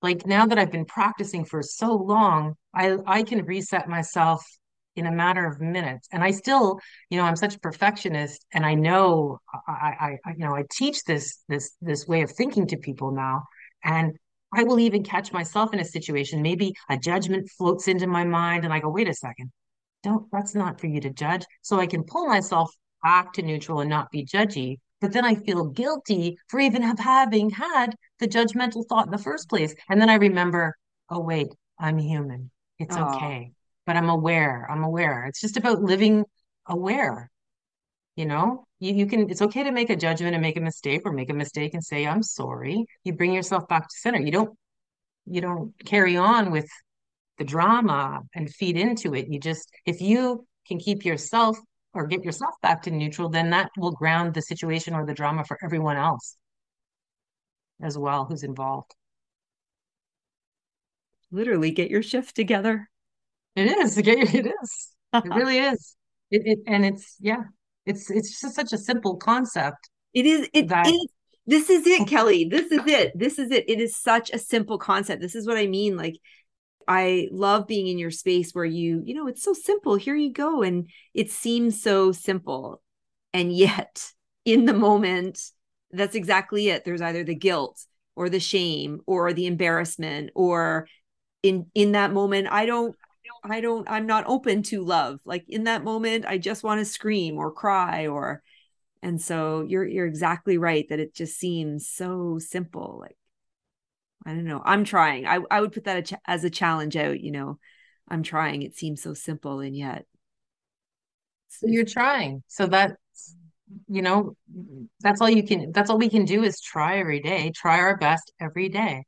like 0.00 0.26
now 0.26 0.46
that 0.46 0.58
I've 0.58 0.70
been 0.70 0.84
practicing 0.84 1.44
for 1.44 1.62
so 1.62 1.94
long, 1.94 2.54
I 2.74 2.96
I 3.06 3.22
can 3.24 3.44
reset 3.44 3.88
myself 3.88 4.44
in 4.94 5.06
a 5.06 5.12
matter 5.12 5.46
of 5.46 5.60
minutes. 5.60 6.08
And 6.12 6.22
I 6.22 6.30
still, 6.32 6.80
you 7.10 7.18
know, 7.18 7.24
I'm 7.24 7.36
such 7.36 7.54
a 7.54 7.60
perfectionist 7.60 8.44
and 8.52 8.66
I 8.66 8.74
know 8.74 9.38
I, 9.68 10.18
I, 10.24 10.30
you 10.32 10.44
know, 10.44 10.56
I 10.56 10.64
teach 10.72 11.04
this, 11.04 11.38
this, 11.48 11.76
this 11.80 12.08
way 12.08 12.22
of 12.22 12.32
thinking 12.32 12.66
to 12.68 12.76
people 12.76 13.12
now. 13.12 13.44
And 13.84 14.18
I 14.52 14.64
will 14.64 14.80
even 14.80 15.02
catch 15.02 15.32
myself 15.32 15.74
in 15.74 15.80
a 15.80 15.84
situation. 15.84 16.42
Maybe 16.42 16.74
a 16.88 16.96
judgment 16.96 17.50
floats 17.50 17.88
into 17.88 18.06
my 18.06 18.24
mind 18.24 18.64
and 18.64 18.72
I 18.72 18.80
go, 18.80 18.88
wait 18.88 19.08
a 19.08 19.14
second, 19.14 19.52
don't, 20.02 20.26
that's 20.32 20.54
not 20.54 20.80
for 20.80 20.86
you 20.86 21.00
to 21.00 21.10
judge. 21.10 21.44
So 21.62 21.78
I 21.78 21.86
can 21.86 22.02
pull 22.02 22.26
myself 22.26 22.70
back 23.02 23.32
to 23.34 23.42
neutral 23.42 23.80
and 23.80 23.90
not 23.90 24.10
be 24.10 24.24
judgy. 24.24 24.78
But 25.00 25.12
then 25.12 25.24
I 25.24 25.34
feel 25.34 25.66
guilty 25.66 26.38
for 26.48 26.58
even 26.58 26.82
have 26.82 26.98
having 26.98 27.50
had 27.50 27.94
the 28.18 28.26
judgmental 28.26 28.84
thought 28.88 29.06
in 29.06 29.12
the 29.12 29.18
first 29.18 29.48
place. 29.48 29.74
And 29.88 30.00
then 30.00 30.10
I 30.10 30.14
remember, 30.14 30.76
oh 31.08 31.20
wait, 31.20 31.48
I'm 31.78 31.98
human. 31.98 32.50
It's 32.78 32.96
okay. 32.96 33.52
But 33.86 33.96
I'm 33.96 34.08
aware. 34.10 34.66
I'm 34.70 34.82
aware. 34.82 35.24
It's 35.26 35.40
just 35.40 35.56
about 35.56 35.82
living 35.82 36.24
aware. 36.66 37.30
You 38.16 38.26
know, 38.26 38.66
you, 38.80 38.94
you 38.94 39.06
can 39.06 39.28
it's 39.30 39.42
okay 39.42 39.64
to 39.64 39.72
make 39.72 39.90
a 39.90 39.96
judgment 39.96 40.34
and 40.34 40.42
make 40.42 40.56
a 40.56 40.60
mistake 40.60 41.02
or 41.04 41.12
make 41.12 41.30
a 41.30 41.34
mistake 41.34 41.74
and 41.74 41.84
say, 41.84 42.06
I'm 42.06 42.22
sorry. 42.22 42.86
You 43.04 43.12
bring 43.12 43.32
yourself 43.32 43.68
back 43.68 43.82
to 43.88 43.94
center. 43.98 44.20
You 44.20 44.32
don't 44.32 44.58
you 45.26 45.40
don't 45.40 45.74
carry 45.84 46.16
on 46.16 46.50
with 46.50 46.68
the 47.38 47.44
drama 47.44 48.22
and 48.34 48.50
feed 48.50 48.76
into 48.76 49.14
it. 49.14 49.28
You 49.28 49.40
just 49.40 49.70
if 49.86 50.00
you 50.00 50.46
can 50.66 50.78
keep 50.78 51.04
yourself 51.04 51.58
or 51.94 52.06
get 52.06 52.24
yourself 52.24 52.54
back 52.62 52.82
to 52.82 52.90
neutral, 52.90 53.28
then 53.28 53.50
that 53.50 53.70
will 53.76 53.92
ground 53.92 54.34
the 54.34 54.42
situation 54.42 54.94
or 54.94 55.06
the 55.06 55.14
drama 55.14 55.44
for 55.44 55.58
everyone 55.64 55.96
else 55.96 56.36
as 57.82 57.96
well 57.96 58.24
who's 58.24 58.42
involved. 58.42 58.94
Literally 61.30 61.70
get 61.70 61.90
your 61.90 62.02
shift 62.02 62.34
together. 62.34 62.88
It 63.54 63.66
is. 63.66 63.96
Get 63.96 64.18
your, 64.18 64.28
it 64.28 64.46
is. 64.62 64.88
It 65.12 65.24
really 65.34 65.58
is. 65.58 65.96
It, 66.30 66.42
it 66.44 66.58
and 66.66 66.84
it's 66.84 67.16
yeah. 67.20 67.42
It's 67.88 68.10
it's 68.10 68.40
just 68.40 68.54
such 68.54 68.72
a 68.72 68.78
simple 68.78 69.16
concept. 69.16 69.90
It 70.14 70.26
is. 70.26 70.48
It 70.52 70.68
that, 70.68 70.86
is. 70.86 71.06
This 71.46 71.70
is 71.70 71.86
it, 71.86 72.06
Kelly. 72.08 72.44
This 72.44 72.70
is 72.70 72.86
it. 72.86 73.18
This 73.18 73.38
is 73.38 73.50
it. 73.50 73.64
It 73.68 73.80
is 73.80 73.96
such 73.96 74.30
a 74.30 74.38
simple 74.38 74.78
concept. 74.78 75.22
This 75.22 75.34
is 75.34 75.46
what 75.46 75.56
I 75.56 75.66
mean. 75.66 75.96
Like 75.96 76.16
I 76.86 77.28
love 77.32 77.66
being 77.66 77.86
in 77.86 77.98
your 77.98 78.10
space 78.10 78.52
where 78.52 78.64
you, 78.64 79.02
you 79.04 79.14
know, 79.14 79.26
it's 79.26 79.42
so 79.42 79.52
simple. 79.52 79.96
Here 79.96 80.16
you 80.16 80.32
go. 80.32 80.62
And 80.62 80.88
it 81.14 81.30
seems 81.30 81.82
so 81.82 82.12
simple. 82.12 82.82
And 83.32 83.52
yet, 83.52 84.12
in 84.44 84.64
the 84.64 84.72
moment, 84.74 85.40
that's 85.90 86.14
exactly 86.14 86.68
it. 86.68 86.84
There's 86.84 87.02
either 87.02 87.24
the 87.24 87.34
guilt 87.34 87.84
or 88.16 88.28
the 88.28 88.40
shame 88.40 89.00
or 89.06 89.32
the 89.32 89.46
embarrassment 89.46 90.30
or 90.34 90.88
in 91.42 91.66
in 91.74 91.92
that 91.92 92.12
moment 92.12 92.48
I 92.50 92.66
don't 92.66 92.96
I 93.44 93.60
don't 93.60 93.88
I'm 93.90 94.06
not 94.06 94.24
open 94.26 94.62
to 94.64 94.84
love. 94.84 95.20
Like 95.24 95.44
in 95.48 95.64
that 95.64 95.84
moment 95.84 96.24
I 96.26 96.38
just 96.38 96.62
want 96.64 96.80
to 96.80 96.84
scream 96.84 97.38
or 97.38 97.52
cry 97.52 98.06
or 98.06 98.42
and 99.02 99.20
so 99.20 99.62
you're 99.62 99.86
you're 99.86 100.06
exactly 100.06 100.58
right 100.58 100.88
that 100.88 101.00
it 101.00 101.14
just 101.14 101.38
seems 101.38 101.88
so 101.88 102.38
simple 102.38 102.98
like 103.00 103.16
I 104.26 104.34
don't 104.34 104.44
know. 104.44 104.60
I'm 104.64 104.84
trying. 104.84 105.26
I, 105.26 105.38
I 105.50 105.60
would 105.60 105.72
put 105.72 105.84
that 105.84 106.12
as 106.26 106.44
a 106.44 106.50
challenge 106.50 106.96
out, 106.96 107.20
you 107.20 107.30
know. 107.30 107.58
I'm 108.08 108.22
trying. 108.22 108.62
It 108.62 108.76
seems 108.76 109.02
so 109.02 109.14
simple 109.14 109.60
and 109.60 109.76
yet. 109.76 110.06
So 111.48 111.66
you're 111.66 111.84
trying. 111.84 112.42
So 112.46 112.66
that's, 112.66 112.94
you 113.88 114.02
know, 114.02 114.36
that's 115.00 115.20
all 115.20 115.30
you 115.30 115.42
can, 115.42 115.72
that's 115.72 115.90
all 115.90 115.98
we 115.98 116.08
can 116.08 116.24
do 116.24 116.42
is 116.42 116.60
try 116.60 116.98
every 116.98 117.20
day, 117.20 117.52
try 117.54 117.78
our 117.78 117.96
best 117.96 118.32
every 118.40 118.68
day. 118.68 119.04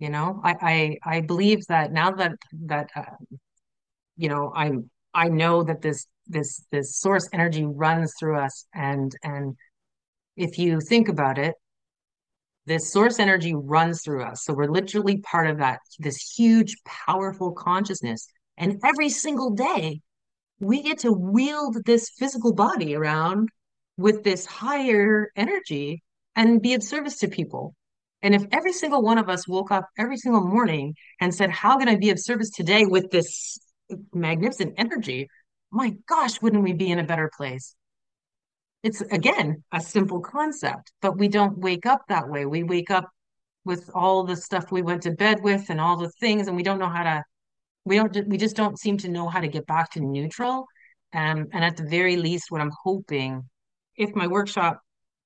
You 0.00 0.08
know, 0.08 0.40
I, 0.42 0.54
I, 0.62 1.16
I 1.16 1.20
believe 1.20 1.66
that 1.68 1.92
now 1.92 2.10
that, 2.12 2.32
that, 2.64 2.90
uh, 2.96 3.02
you 4.16 4.28
know, 4.28 4.50
I'm, 4.54 4.90
I 5.12 5.28
know 5.28 5.62
that 5.62 5.82
this, 5.82 6.06
this, 6.26 6.64
this 6.72 6.98
source 6.98 7.28
energy 7.32 7.64
runs 7.66 8.14
through 8.18 8.38
us 8.38 8.66
and, 8.74 9.14
and 9.22 9.56
if 10.36 10.58
you 10.58 10.80
think 10.80 11.08
about 11.08 11.38
it, 11.38 11.54
this 12.64 12.90
source 12.90 13.18
energy 13.18 13.54
runs 13.54 14.02
through 14.02 14.24
us. 14.24 14.44
So 14.44 14.54
we're 14.54 14.70
literally 14.70 15.18
part 15.18 15.48
of 15.48 15.58
that, 15.58 15.80
this 15.98 16.34
huge, 16.34 16.76
powerful 17.06 17.52
consciousness. 17.52 18.26
And 18.56 18.80
every 18.84 19.10
single 19.10 19.50
day, 19.50 20.00
we 20.60 20.82
get 20.82 20.98
to 21.00 21.12
wield 21.12 21.76
this 21.84 22.10
physical 22.18 22.54
body 22.54 22.94
around 22.94 23.48
with 23.96 24.24
this 24.24 24.46
higher 24.46 25.30
energy 25.36 26.02
and 26.36 26.62
be 26.62 26.74
of 26.74 26.82
service 26.82 27.18
to 27.18 27.28
people. 27.28 27.74
And 28.22 28.34
if 28.34 28.44
every 28.52 28.72
single 28.72 29.02
one 29.02 29.18
of 29.18 29.28
us 29.28 29.48
woke 29.48 29.70
up 29.70 29.88
every 29.98 30.16
single 30.16 30.42
morning 30.42 30.94
and 31.20 31.34
said, 31.34 31.50
How 31.50 31.78
can 31.78 31.88
I 31.88 31.96
be 31.96 32.10
of 32.10 32.18
service 32.18 32.50
today 32.50 32.84
with 32.84 33.10
this 33.10 33.58
magnificent 34.12 34.74
energy? 34.76 35.28
My 35.70 35.94
gosh, 36.06 36.42
wouldn't 36.42 36.62
we 36.62 36.72
be 36.72 36.90
in 36.90 36.98
a 36.98 37.04
better 37.04 37.30
place? 37.36 37.74
it's 38.82 39.00
again 39.02 39.62
a 39.72 39.80
simple 39.80 40.20
concept, 40.20 40.92
but 41.02 41.18
we 41.18 41.28
don't 41.28 41.58
wake 41.58 41.86
up 41.86 42.02
that 42.08 42.28
way. 42.28 42.46
We 42.46 42.62
wake 42.62 42.90
up 42.90 43.10
with 43.64 43.90
all 43.94 44.24
the 44.24 44.36
stuff 44.36 44.72
we 44.72 44.82
went 44.82 45.02
to 45.02 45.10
bed 45.10 45.42
with 45.42 45.68
and 45.68 45.80
all 45.80 45.96
the 45.96 46.10
things, 46.20 46.48
and 46.48 46.56
we 46.56 46.62
don't 46.62 46.78
know 46.78 46.88
how 46.88 47.02
to. 47.02 47.22
We 47.84 47.96
don't. 47.96 48.28
We 48.28 48.38
just 48.38 48.56
don't 48.56 48.78
seem 48.78 48.96
to 48.98 49.08
know 49.08 49.28
how 49.28 49.40
to 49.40 49.48
get 49.48 49.66
back 49.66 49.90
to 49.92 50.00
neutral. 50.00 50.66
Um, 51.12 51.48
and 51.52 51.64
at 51.64 51.76
the 51.76 51.84
very 51.84 52.16
least, 52.16 52.50
what 52.50 52.60
I'm 52.60 52.72
hoping, 52.84 53.48
if 53.96 54.14
my 54.14 54.26
workshop 54.26 54.80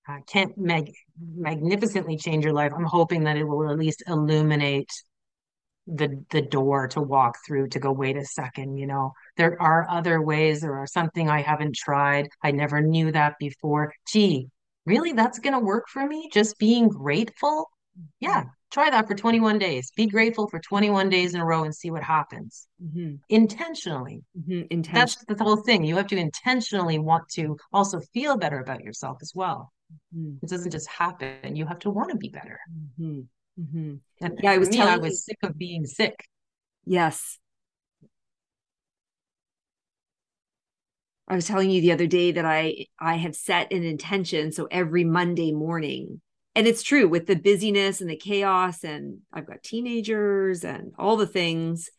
uh, 0.08 0.18
can't 0.26 0.56
mag- 0.56 0.92
magnificently 1.18 2.16
change 2.16 2.44
your 2.44 2.54
life, 2.54 2.72
I'm 2.76 2.84
hoping 2.84 3.24
that 3.24 3.36
it 3.36 3.44
will 3.44 3.70
at 3.70 3.78
least 3.78 4.02
illuminate 4.06 4.90
the 5.86 6.24
the 6.30 6.40
door 6.40 6.88
to 6.88 7.00
walk 7.00 7.36
through 7.46 7.68
to 7.68 7.78
go 7.78 7.92
wait 7.92 8.16
a 8.16 8.24
second 8.24 8.78
you 8.78 8.86
know 8.86 9.12
there 9.36 9.60
are 9.60 9.86
other 9.90 10.22
ways 10.22 10.62
there 10.62 10.76
are 10.76 10.86
something 10.86 11.28
i 11.28 11.42
haven't 11.42 11.76
tried 11.76 12.26
i 12.42 12.50
never 12.50 12.80
knew 12.80 13.12
that 13.12 13.34
before. 13.38 13.92
Gee 14.10 14.48
really? 14.86 15.12
That's 15.12 15.38
going 15.38 15.54
to 15.54 15.60
work 15.60 15.84
for 15.88 16.06
me? 16.06 16.28
Just 16.32 16.58
being 16.58 16.88
grateful? 16.88 17.68
Yeah 18.20 18.44
try 18.74 18.90
that 18.90 19.06
for 19.06 19.14
21 19.14 19.58
days. 19.58 19.92
Be 19.94 20.06
grateful 20.06 20.48
for 20.48 20.58
21 20.58 21.08
days 21.08 21.32
in 21.32 21.40
a 21.40 21.44
row 21.44 21.62
and 21.62 21.74
see 21.74 21.92
what 21.92 22.02
happens. 22.02 22.66
Mm-hmm. 22.82 23.14
intentionally. 23.28 24.24
Mm-hmm. 24.36 24.80
that's 24.92 25.16
the 25.26 25.42
whole 25.42 25.58
thing. 25.58 25.84
You 25.84 25.96
have 25.96 26.08
to 26.08 26.16
intentionally 26.16 26.98
want 26.98 27.28
to 27.34 27.56
also 27.72 28.00
feel 28.12 28.36
better 28.36 28.58
about 28.58 28.82
yourself 28.82 29.18
as 29.22 29.32
well 29.34 29.72
mm-hmm. 30.16 30.36
it 30.42 30.48
doesn't 30.48 30.70
just 30.70 30.88
happen 30.88 31.56
you 31.56 31.66
have 31.66 31.78
to 31.78 31.90
want 31.90 32.10
to 32.10 32.16
be 32.16 32.28
better 32.28 32.58
mm-hmm. 33.00 33.20
Mm-hmm. 33.60 33.94
And 34.20 34.40
yeah, 34.42 34.50
I 34.50 34.58
was 34.58 34.70
me, 34.70 34.76
telling 34.76 34.94
I 34.94 34.98
was 34.98 35.24
sick 35.24 35.38
of 35.42 35.56
being 35.56 35.86
sick. 35.86 36.26
Yes. 36.84 37.38
I 41.26 41.36
was 41.36 41.46
telling 41.46 41.70
you 41.70 41.80
the 41.80 41.92
other 41.92 42.06
day 42.06 42.32
that 42.32 42.44
I 42.44 42.86
I 43.00 43.16
have 43.16 43.34
set 43.34 43.72
an 43.72 43.82
intention 43.82 44.52
so 44.52 44.68
every 44.70 45.04
Monday 45.04 45.52
morning. 45.52 46.20
And 46.56 46.66
it's 46.66 46.82
true 46.82 47.08
with 47.08 47.26
the 47.26 47.34
busyness 47.34 48.00
and 48.00 48.10
the 48.10 48.16
chaos 48.16 48.84
and 48.84 49.18
I've 49.32 49.46
got 49.46 49.62
teenagers 49.62 50.64
and 50.64 50.92
all 50.98 51.16
the 51.16 51.26
things. 51.26 51.90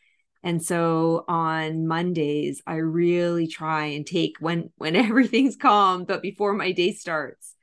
And 0.42 0.62
so 0.62 1.24
on 1.26 1.88
Mondays 1.88 2.62
I 2.66 2.76
really 2.76 3.48
try 3.48 3.86
and 3.86 4.06
take 4.06 4.34
when 4.38 4.70
when 4.76 4.94
everything's 4.96 5.56
calm 5.56 6.04
but 6.04 6.22
before 6.22 6.52
my 6.52 6.72
day 6.72 6.92
starts 6.92 7.55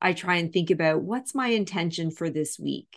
I 0.00 0.12
try 0.12 0.36
and 0.36 0.52
think 0.52 0.70
about 0.70 1.02
what's 1.02 1.34
my 1.34 1.48
intention 1.48 2.10
for 2.10 2.30
this 2.30 2.58
week 2.58 2.96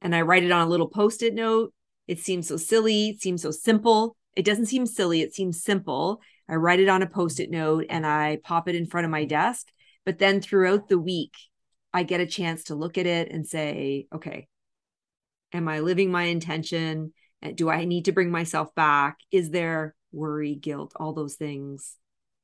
and 0.00 0.14
I 0.14 0.22
write 0.22 0.44
it 0.44 0.52
on 0.52 0.66
a 0.66 0.70
little 0.70 0.88
post 0.88 1.22
it 1.22 1.34
note. 1.34 1.72
It 2.06 2.20
seems 2.20 2.48
so 2.48 2.56
silly, 2.56 3.10
it 3.10 3.20
seems 3.20 3.42
so 3.42 3.50
simple. 3.50 4.16
It 4.36 4.44
doesn't 4.44 4.66
seem 4.66 4.86
silly, 4.86 5.20
it 5.20 5.34
seems 5.34 5.62
simple. 5.62 6.20
I 6.48 6.54
write 6.54 6.80
it 6.80 6.88
on 6.88 7.02
a 7.02 7.06
post 7.06 7.40
it 7.40 7.50
note 7.50 7.86
and 7.90 8.06
I 8.06 8.38
pop 8.42 8.68
it 8.68 8.74
in 8.74 8.86
front 8.86 9.04
of 9.04 9.10
my 9.10 9.24
desk. 9.24 9.66
But 10.06 10.18
then 10.18 10.40
throughout 10.40 10.88
the 10.88 10.98
week, 10.98 11.34
I 11.92 12.02
get 12.02 12.20
a 12.20 12.26
chance 12.26 12.64
to 12.64 12.74
look 12.74 12.96
at 12.96 13.06
it 13.06 13.30
and 13.30 13.46
say, 13.46 14.06
okay, 14.14 14.46
am 15.52 15.68
I 15.68 15.80
living 15.80 16.10
my 16.10 16.24
intention? 16.24 17.12
Eh, 17.42 17.52
do 17.52 17.68
I 17.68 17.84
need 17.84 18.06
to 18.06 18.12
bring 18.12 18.30
myself 18.30 18.74
back? 18.74 19.18
Is 19.30 19.50
there 19.50 19.94
worry, 20.12 20.54
guilt, 20.54 20.92
all 20.96 21.12
those 21.12 21.34
things 21.34 21.96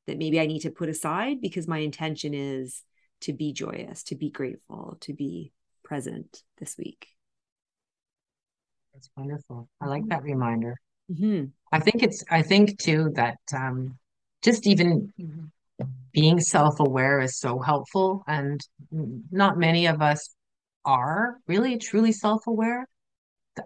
that 0.07 0.19
maybe 0.19 0.39
I 0.39 0.47
need 0.47 0.61
to 0.61 0.71
put 0.71 0.91
aside 0.91 1.41
because 1.41 1.67
my 1.67 1.79
intention 1.79 2.35
is 2.35 2.83
to 3.23 3.33
be 3.33 3.53
joyous, 3.53 4.03
to 4.05 4.17
be 4.17 4.31
grateful, 4.31 4.97
to 5.01 5.13
be 5.13 5.53
present 5.83 6.43
this 6.59 6.77
week? 6.77 7.09
That's 8.93 9.11
wonderful. 9.17 9.69
I 9.81 9.87
like 9.87 10.07
that 10.09 10.23
reminder. 10.23 10.77
Mm-hmm. 11.11 11.47
I 11.73 11.81
think 11.81 12.03
it's, 12.03 12.25
I 12.31 12.43
think 12.43 12.79
too 12.79 13.11
that 13.15 13.39
um, 13.53 13.99
just 14.43 14.67
even 14.67 15.13
being 16.13 16.41
self 16.41 16.81
aware 16.81 17.21
is 17.21 17.39
so 17.39 17.59
helpful. 17.59 18.23
And 18.27 18.61
not 18.91 19.59
many 19.59 19.87
of 19.87 20.01
us 20.01 20.35
are 20.85 21.39
really 21.47 21.79
truly 21.79 22.13
self 22.13 22.47
aware. 22.47 22.87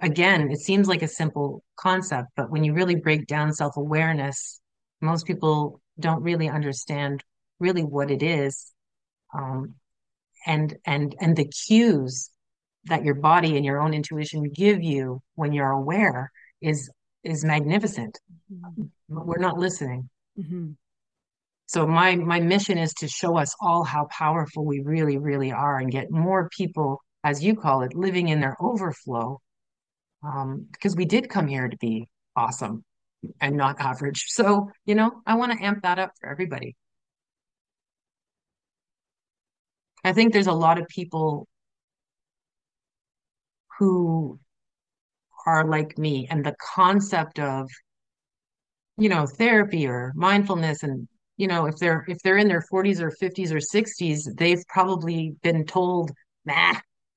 Again, 0.03 0.51
it 0.51 0.61
seems 0.61 0.89
like 0.89 1.03
a 1.03 1.09
simple 1.09 1.63
concept, 1.77 2.29
but 2.37 2.51
when 2.51 2.65
you 2.65 2.75
really 2.75 2.97
break 2.97 3.27
down 3.27 3.53
self 3.53 3.77
awareness, 3.77 4.61
most 5.01 5.27
people 5.27 5.81
don't 6.01 6.23
really 6.23 6.49
understand 6.49 7.23
really 7.61 7.83
what 7.83 8.11
it 8.11 8.23
is 8.23 8.73
um, 9.35 9.75
and 10.47 10.77
and 10.87 11.15
and 11.21 11.37
the 11.37 11.47
cues 11.47 12.31
that 12.85 13.05
your 13.05 13.15
body 13.15 13.57
and 13.57 13.65
your 13.65 13.81
own 13.81 13.95
intuition 13.95 14.51
give 14.55 14.83
you 14.83 15.21
when 15.35 15.53
you're 15.53 15.71
aware 15.71 16.31
is 16.61 16.91
is 17.25 17.45
magnificent 17.45 18.19
mm-hmm. 18.53 18.85
we're 19.09 19.39
not 19.39 19.59
listening 19.59 20.09
mm-hmm. 20.39 20.71
so 21.67 21.87
my 21.87 22.15
my 22.17 22.41
mission 22.41 22.79
is 22.79 22.93
to 22.95 23.09
show 23.09 23.37
us 23.37 23.55
all 23.61 23.85
how 23.85 24.07
powerful 24.11 24.65
we 24.65 24.81
really 24.81 25.19
really 25.19 25.53
are 25.53 25.79
and 25.79 25.91
get 25.91 26.11
more 26.11 26.49
people 26.57 27.01
as 27.25 27.45
you 27.45 27.55
call 27.55 27.83
it 27.83 27.95
living 27.95 28.29
in 28.29 28.41
their 28.41 28.57
overflow 28.61 29.41
um, 30.23 30.67
because 30.73 30.97
we 30.97 31.05
did 31.05 31.29
come 31.29 31.47
here 31.47 31.69
to 31.69 31.77
be 31.79 32.09
awesome 32.37 32.85
and 33.41 33.57
not 33.57 33.81
average 33.81 34.25
so 34.29 34.71
you 34.87 34.95
know 34.95 35.11
i 35.27 35.35
want 35.35 35.53
to 35.53 35.65
amp 35.65 35.83
that 35.83 35.99
up 35.99 36.13
for 36.21 36.31
everybody 36.31 36.77
i 40.05 40.13
think 40.13 40.33
there's 40.33 40.47
a 40.47 40.53
lot 40.53 40.79
of 40.79 40.87
people 40.89 41.47
who 43.79 44.39
are 45.47 45.67
like 45.67 45.97
me 45.97 46.27
and 46.31 46.45
the 46.45 46.55
concept 46.75 47.39
of 47.39 47.69
you 48.99 49.09
know 49.09 49.27
therapy 49.27 49.87
or 49.87 50.13
mindfulness 50.15 50.83
and 50.83 51.09
you 51.37 51.47
know 51.47 51.67
if 51.67 51.77
they're 51.79 52.05
if 52.09 52.19
they're 52.23 52.37
in 52.37 52.49
their 52.49 52.65
40s 52.71 53.01
or 53.01 53.11
50s 53.11 53.53
or 53.53 53.61
60s 53.61 54.37
they've 54.37 54.63
probably 54.69 55.35
been 55.43 55.65
told 55.65 56.11
nah 56.45 56.75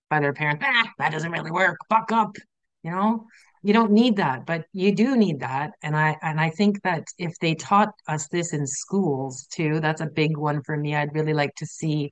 by 0.10 0.20
their 0.20 0.34
parents 0.34 0.62
nah 0.62 0.86
that 1.00 1.12
doesn't 1.12 1.32
really 1.32 1.52
work. 1.52 1.78
Buck 1.90 2.12
up 2.12 2.36
you 2.84 2.90
know? 2.92 3.26
You 3.64 3.74
don't 3.74 3.92
need 3.92 4.16
that 4.16 4.46
but 4.46 4.66
you 4.74 4.94
do 4.96 5.16
need 5.16 5.42
that 5.42 5.72
and 5.84 5.96
i 5.96 6.18
and 6.24 6.40
i 6.40 6.50
think 6.50 6.82
that 6.82 7.04
if 7.20 7.34
they 7.40 7.54
taught 7.54 7.90
us 8.08 8.28
this 8.30 8.54
in 8.54 8.66
schools 8.66 9.46
too 9.52 9.80
that's 9.80 10.02
a 10.02 10.08
big 10.08 10.36
one 10.38 10.64
for 10.64 10.76
me. 10.78 10.96
I'd 10.96 11.14
really 11.14 11.34
like 11.34 11.54
to 11.56 11.66
see 11.66 12.10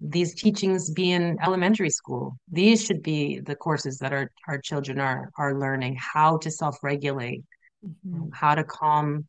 these 0.00 0.34
teachings 0.34 0.90
be 0.90 1.12
in 1.12 1.38
elementary 1.44 1.90
school. 1.90 2.38
These 2.50 2.84
should 2.84 3.02
be 3.02 3.40
the 3.40 3.56
courses 3.56 3.98
that 3.98 4.12
our, 4.12 4.30
our 4.46 4.58
children 4.58 5.00
are 5.00 5.30
are 5.36 5.58
learning 5.58 5.96
how 5.98 6.38
to 6.38 6.50
self-regulate, 6.50 7.44
mm-hmm. 7.84 8.28
how 8.32 8.54
to 8.54 8.64
calm 8.64 9.26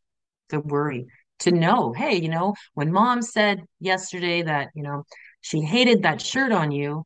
the 0.50 0.60
worry, 0.60 1.08
to 1.40 1.52
know, 1.52 1.94
hey, 1.94 2.16
you 2.16 2.30
know, 2.30 2.54
when 2.74 2.92
mom 2.92 3.22
said 3.22 3.64
yesterday 3.80 4.42
that, 4.44 4.70
you 4.76 4.84
know, 4.84 5.04
she 5.42 5.62
hated 5.62 6.04
that 6.04 6.22
shirt 6.22 6.52
on 6.52 6.72
you, 6.72 7.06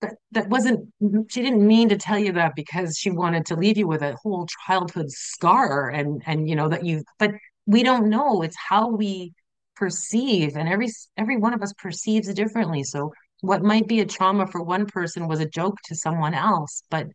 that 0.00 0.14
that 0.32 0.48
wasn't 0.48 0.88
she 1.28 1.42
didn't 1.42 1.66
mean 1.66 1.88
to 1.88 1.96
tell 1.96 2.18
you 2.18 2.32
that 2.32 2.54
because 2.54 2.98
she 2.98 3.10
wanted 3.10 3.46
to 3.46 3.56
leave 3.56 3.78
you 3.78 3.86
with 3.86 4.02
a 4.02 4.16
whole 4.22 4.46
childhood 4.66 5.10
scar 5.10 5.88
and 5.88 6.22
and 6.26 6.48
you 6.48 6.54
know 6.54 6.68
that 6.68 6.84
you 6.84 7.02
but 7.18 7.30
we 7.64 7.82
don't 7.82 8.08
know 8.10 8.42
it's 8.42 8.56
how 8.56 8.88
we 8.88 9.32
perceive 9.76 10.56
and 10.56 10.68
every 10.68 10.88
every 11.16 11.36
one 11.36 11.54
of 11.54 11.62
us 11.62 11.72
perceives 11.74 12.32
differently. 12.34 12.82
So 12.82 13.12
what 13.40 13.62
might 13.62 13.86
be 13.86 14.00
a 14.00 14.06
trauma 14.06 14.46
for 14.46 14.62
one 14.62 14.86
person 14.86 15.28
was 15.28 15.40
a 15.40 15.48
joke 15.48 15.76
to 15.86 15.94
someone 15.94 16.34
else. 16.34 16.82
But 16.90 17.08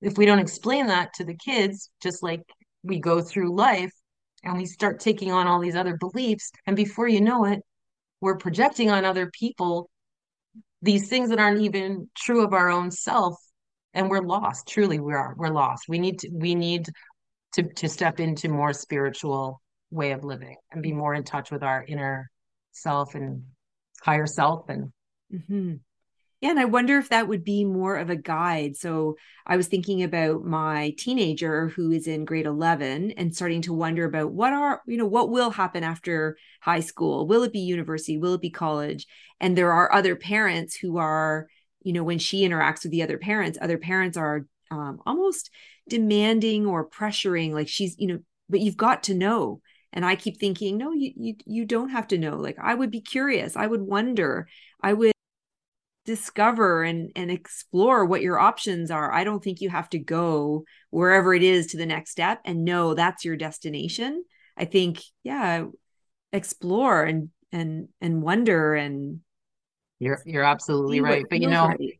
if 0.00 0.16
we 0.16 0.26
don't 0.26 0.38
explain 0.38 0.86
that 0.86 1.12
to 1.14 1.24
the 1.24 1.36
kids 1.36 1.90
just 2.02 2.22
like 2.22 2.42
we 2.82 3.00
go 3.00 3.20
through 3.20 3.56
life 3.56 3.92
and 4.44 4.56
we 4.56 4.66
start 4.66 5.00
taking 5.00 5.32
on 5.32 5.46
all 5.46 5.60
these 5.60 5.74
other 5.76 5.96
beliefs 5.96 6.52
and 6.66 6.76
before 6.76 7.08
you 7.08 7.20
know 7.20 7.44
it 7.44 7.60
we're 8.20 8.36
projecting 8.36 8.90
on 8.90 9.04
other 9.04 9.30
people 9.32 9.90
these 10.82 11.08
things 11.08 11.30
that 11.30 11.40
aren't 11.40 11.60
even 11.60 12.08
true 12.14 12.44
of 12.44 12.52
our 12.52 12.70
own 12.70 12.90
self 12.90 13.34
and 13.94 14.08
we're 14.08 14.22
lost. 14.22 14.68
Truly 14.68 15.00
we 15.00 15.12
are 15.12 15.34
we're 15.36 15.48
lost. 15.48 15.84
We 15.88 15.98
need 15.98 16.20
to 16.20 16.30
we 16.32 16.54
need 16.54 16.88
to 17.54 17.62
to 17.62 17.88
step 17.88 18.20
into 18.20 18.48
more 18.48 18.72
spiritual 18.72 19.60
way 19.90 20.12
of 20.12 20.24
living 20.24 20.56
and 20.70 20.82
be 20.82 20.92
more 20.92 21.14
in 21.14 21.24
touch 21.24 21.50
with 21.50 21.62
our 21.62 21.84
inner 21.86 22.30
self 22.72 23.14
and 23.14 23.42
higher 24.02 24.26
self 24.26 24.68
and 24.68 24.92
mm-hmm. 25.32 25.74
yeah 26.40 26.50
and 26.50 26.60
i 26.60 26.64
wonder 26.64 26.98
if 26.98 27.08
that 27.08 27.26
would 27.26 27.42
be 27.42 27.64
more 27.64 27.96
of 27.96 28.10
a 28.10 28.16
guide. 28.16 28.76
So 28.76 29.16
i 29.46 29.56
was 29.56 29.68
thinking 29.68 30.02
about 30.02 30.44
my 30.44 30.94
teenager 30.98 31.68
who 31.68 31.90
is 31.90 32.06
in 32.06 32.24
grade 32.24 32.46
11 32.46 33.12
and 33.12 33.34
starting 33.34 33.62
to 33.62 33.72
wonder 33.72 34.04
about 34.04 34.32
what 34.32 34.52
are 34.52 34.82
you 34.86 34.98
know 34.98 35.06
what 35.06 35.30
will 35.30 35.50
happen 35.50 35.82
after 35.82 36.36
high 36.60 36.80
school? 36.80 37.26
Will 37.26 37.42
it 37.42 37.52
be 37.52 37.60
university? 37.60 38.18
Will 38.18 38.34
it 38.34 38.42
be 38.42 38.50
college? 38.50 39.06
And 39.40 39.56
there 39.56 39.72
are 39.72 39.92
other 39.92 40.16
parents 40.16 40.76
who 40.76 40.98
are 40.98 41.48
you 41.82 41.92
know 41.92 42.04
when 42.04 42.18
she 42.18 42.46
interacts 42.46 42.82
with 42.82 42.92
the 42.92 43.02
other 43.02 43.18
parents 43.18 43.58
other 43.60 43.78
parents 43.78 44.16
are 44.16 44.46
um, 44.70 45.00
almost 45.06 45.50
demanding 45.88 46.66
or 46.66 46.86
pressuring 46.88 47.52
like 47.52 47.68
she's 47.68 47.96
you 47.98 48.06
know 48.06 48.18
but 48.50 48.60
you've 48.60 48.76
got 48.76 49.04
to 49.04 49.14
know 49.14 49.60
and 49.92 50.04
i 50.04 50.16
keep 50.16 50.38
thinking 50.38 50.76
no 50.78 50.92
you, 50.92 51.12
you 51.16 51.34
you 51.46 51.64
don't 51.64 51.90
have 51.90 52.06
to 52.08 52.18
know. 52.18 52.36
Like 52.36 52.56
i 52.62 52.74
would 52.74 52.90
be 52.90 53.00
curious. 53.00 53.56
I 53.56 53.66
would 53.66 53.82
wonder. 53.82 54.48
I 54.82 54.92
would 54.92 55.12
discover 56.04 56.84
and 56.84 57.12
and 57.16 57.30
explore 57.30 58.04
what 58.04 58.22
your 58.22 58.38
options 58.38 58.90
are. 58.90 59.12
I 59.12 59.24
don't 59.24 59.44
think 59.44 59.60
you 59.60 59.70
have 59.70 59.90
to 59.90 59.98
go 59.98 60.64
wherever 60.90 61.34
it 61.34 61.42
is 61.42 61.68
to 61.68 61.76
the 61.76 61.86
next 61.86 62.10
step 62.10 62.40
and 62.44 62.64
know 62.64 62.94
that's 62.94 63.24
your 63.24 63.36
destination. 63.36 64.24
I 64.56 64.64
think 64.64 65.00
yeah 65.22 65.66
explore 66.32 67.04
and 67.04 67.30
and 67.52 67.88
and 68.00 68.22
wonder 68.22 68.74
and 68.74 69.20
you're 69.98 70.22
you're 70.24 70.44
absolutely 70.44 71.00
right. 71.00 71.26
But 71.28 71.40
you 71.40 71.48
know 71.48 71.66
right 71.66 71.97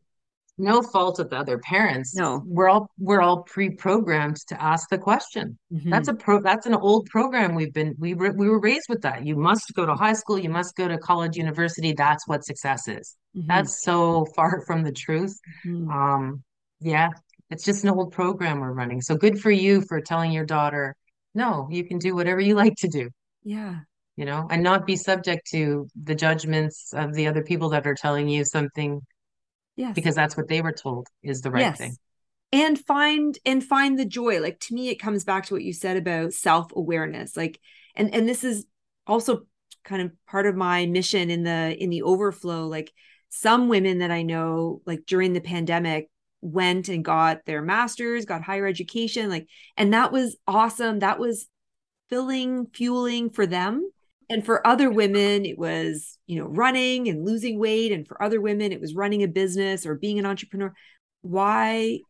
no 0.59 0.81
fault 0.81 1.19
of 1.19 1.29
the 1.29 1.37
other 1.37 1.57
parents. 1.57 2.15
No, 2.15 2.43
we're 2.45 2.69
all 2.69 2.91
we're 2.99 3.21
all 3.21 3.43
pre-programmed 3.43 4.37
to 4.47 4.61
ask 4.61 4.89
the 4.89 4.97
question. 4.97 5.57
Mm-hmm. 5.73 5.89
That's 5.89 6.09
a 6.09 6.13
pro. 6.13 6.41
That's 6.41 6.65
an 6.65 6.75
old 6.75 7.07
program. 7.07 7.55
We've 7.55 7.73
been 7.73 7.95
we 7.97 8.13
were 8.13 8.31
we 8.31 8.49
were 8.49 8.59
raised 8.59 8.87
with 8.89 9.01
that. 9.01 9.25
You 9.25 9.35
must 9.35 9.73
go 9.73 9.85
to 9.85 9.95
high 9.95 10.13
school. 10.13 10.37
You 10.37 10.49
must 10.49 10.75
go 10.75 10.87
to 10.87 10.97
college, 10.97 11.37
university. 11.37 11.93
That's 11.93 12.27
what 12.27 12.45
success 12.45 12.87
is. 12.87 13.15
Mm-hmm. 13.35 13.47
That's 13.47 13.81
so 13.83 14.25
far 14.35 14.63
from 14.67 14.83
the 14.83 14.91
truth. 14.91 15.39
Mm-hmm. 15.65 15.89
Um, 15.89 16.43
yeah, 16.81 17.09
It's 17.49 17.63
just 17.63 17.83
an 17.83 17.89
old 17.89 18.11
program 18.11 18.59
we're 18.59 18.71
running. 18.71 19.01
So 19.01 19.15
good 19.15 19.39
for 19.39 19.51
you 19.51 19.81
for 19.81 20.01
telling 20.01 20.31
your 20.31 20.45
daughter, 20.45 20.95
no, 21.33 21.67
you 21.69 21.85
can 21.85 21.97
do 21.99 22.15
whatever 22.15 22.39
you 22.39 22.55
like 22.55 22.75
to 22.77 22.87
do. 22.87 23.09
Yeah. 23.43 23.79
You 24.15 24.25
know, 24.25 24.47
and 24.51 24.63
not 24.63 24.85
be 24.85 24.97
subject 24.97 25.47
to 25.51 25.87
the 25.95 26.15
judgments 26.15 26.93
of 26.93 27.13
the 27.13 27.27
other 27.27 27.41
people 27.41 27.69
that 27.69 27.87
are 27.87 27.95
telling 27.95 28.27
you 28.27 28.43
something 28.43 29.01
Yes. 29.79 29.95
because 29.95 30.13
that's 30.13 30.35
what 30.35 30.49
they 30.49 30.61
were 30.61 30.73
told 30.73 31.07
is 31.23 31.41
the 31.41 31.51
right 31.51 31.61
yes. 31.61 31.77
thing. 31.77 31.95
And 32.51 32.77
find 32.77 33.39
and 33.45 33.63
find 33.63 33.97
the 33.97 34.03
joy. 34.03 34.41
Like 34.41 34.59
to 34.61 34.73
me, 34.73 34.89
it 34.89 34.99
comes 34.99 35.23
back 35.23 35.45
to 35.45 35.53
what 35.53 35.63
you 35.63 35.71
said 35.71 35.95
about 35.95 36.33
self-awareness. 36.33 37.37
Like, 37.37 37.61
and 37.95 38.13
and 38.13 38.27
this 38.27 38.43
is 38.43 38.65
also 39.07 39.43
kind 39.85 40.01
of 40.01 40.11
part 40.27 40.47
of 40.47 40.55
my 40.55 40.85
mission 40.85 41.29
in 41.29 41.43
the 41.43 41.81
in 41.81 41.89
the 41.89 42.01
overflow. 42.01 42.67
Like 42.67 42.91
some 43.29 43.69
women 43.69 43.99
that 43.99 44.11
I 44.11 44.23
know, 44.23 44.81
like 44.85 45.05
during 45.05 45.31
the 45.31 45.39
pandemic, 45.39 46.09
went 46.41 46.89
and 46.89 47.05
got 47.05 47.45
their 47.45 47.61
masters, 47.61 48.25
got 48.25 48.43
higher 48.43 48.67
education, 48.67 49.29
like, 49.29 49.47
and 49.77 49.93
that 49.93 50.11
was 50.11 50.35
awesome. 50.45 50.99
That 50.99 51.19
was 51.19 51.47
filling, 52.09 52.67
fueling 52.73 53.29
for 53.29 53.45
them. 53.45 53.89
And 54.29 54.45
for 54.45 54.65
other 54.65 54.91
women, 54.91 55.43
it 55.43 55.57
was, 55.57 56.17
you 56.27 56.39
know, 56.39 56.45
running 56.45 57.07
and 57.07 57.25
losing 57.25 57.59
weight. 57.59 57.91
And 57.91 58.07
for 58.07 58.21
other 58.21 58.39
women, 58.39 58.71
it 58.71 58.79
was 58.79 58.93
running 58.93 59.23
a 59.23 59.27
business 59.27 59.85
or 59.85 59.95
being 59.95 60.19
an 60.19 60.25
entrepreneur. 60.27 60.71
Why 61.21 62.01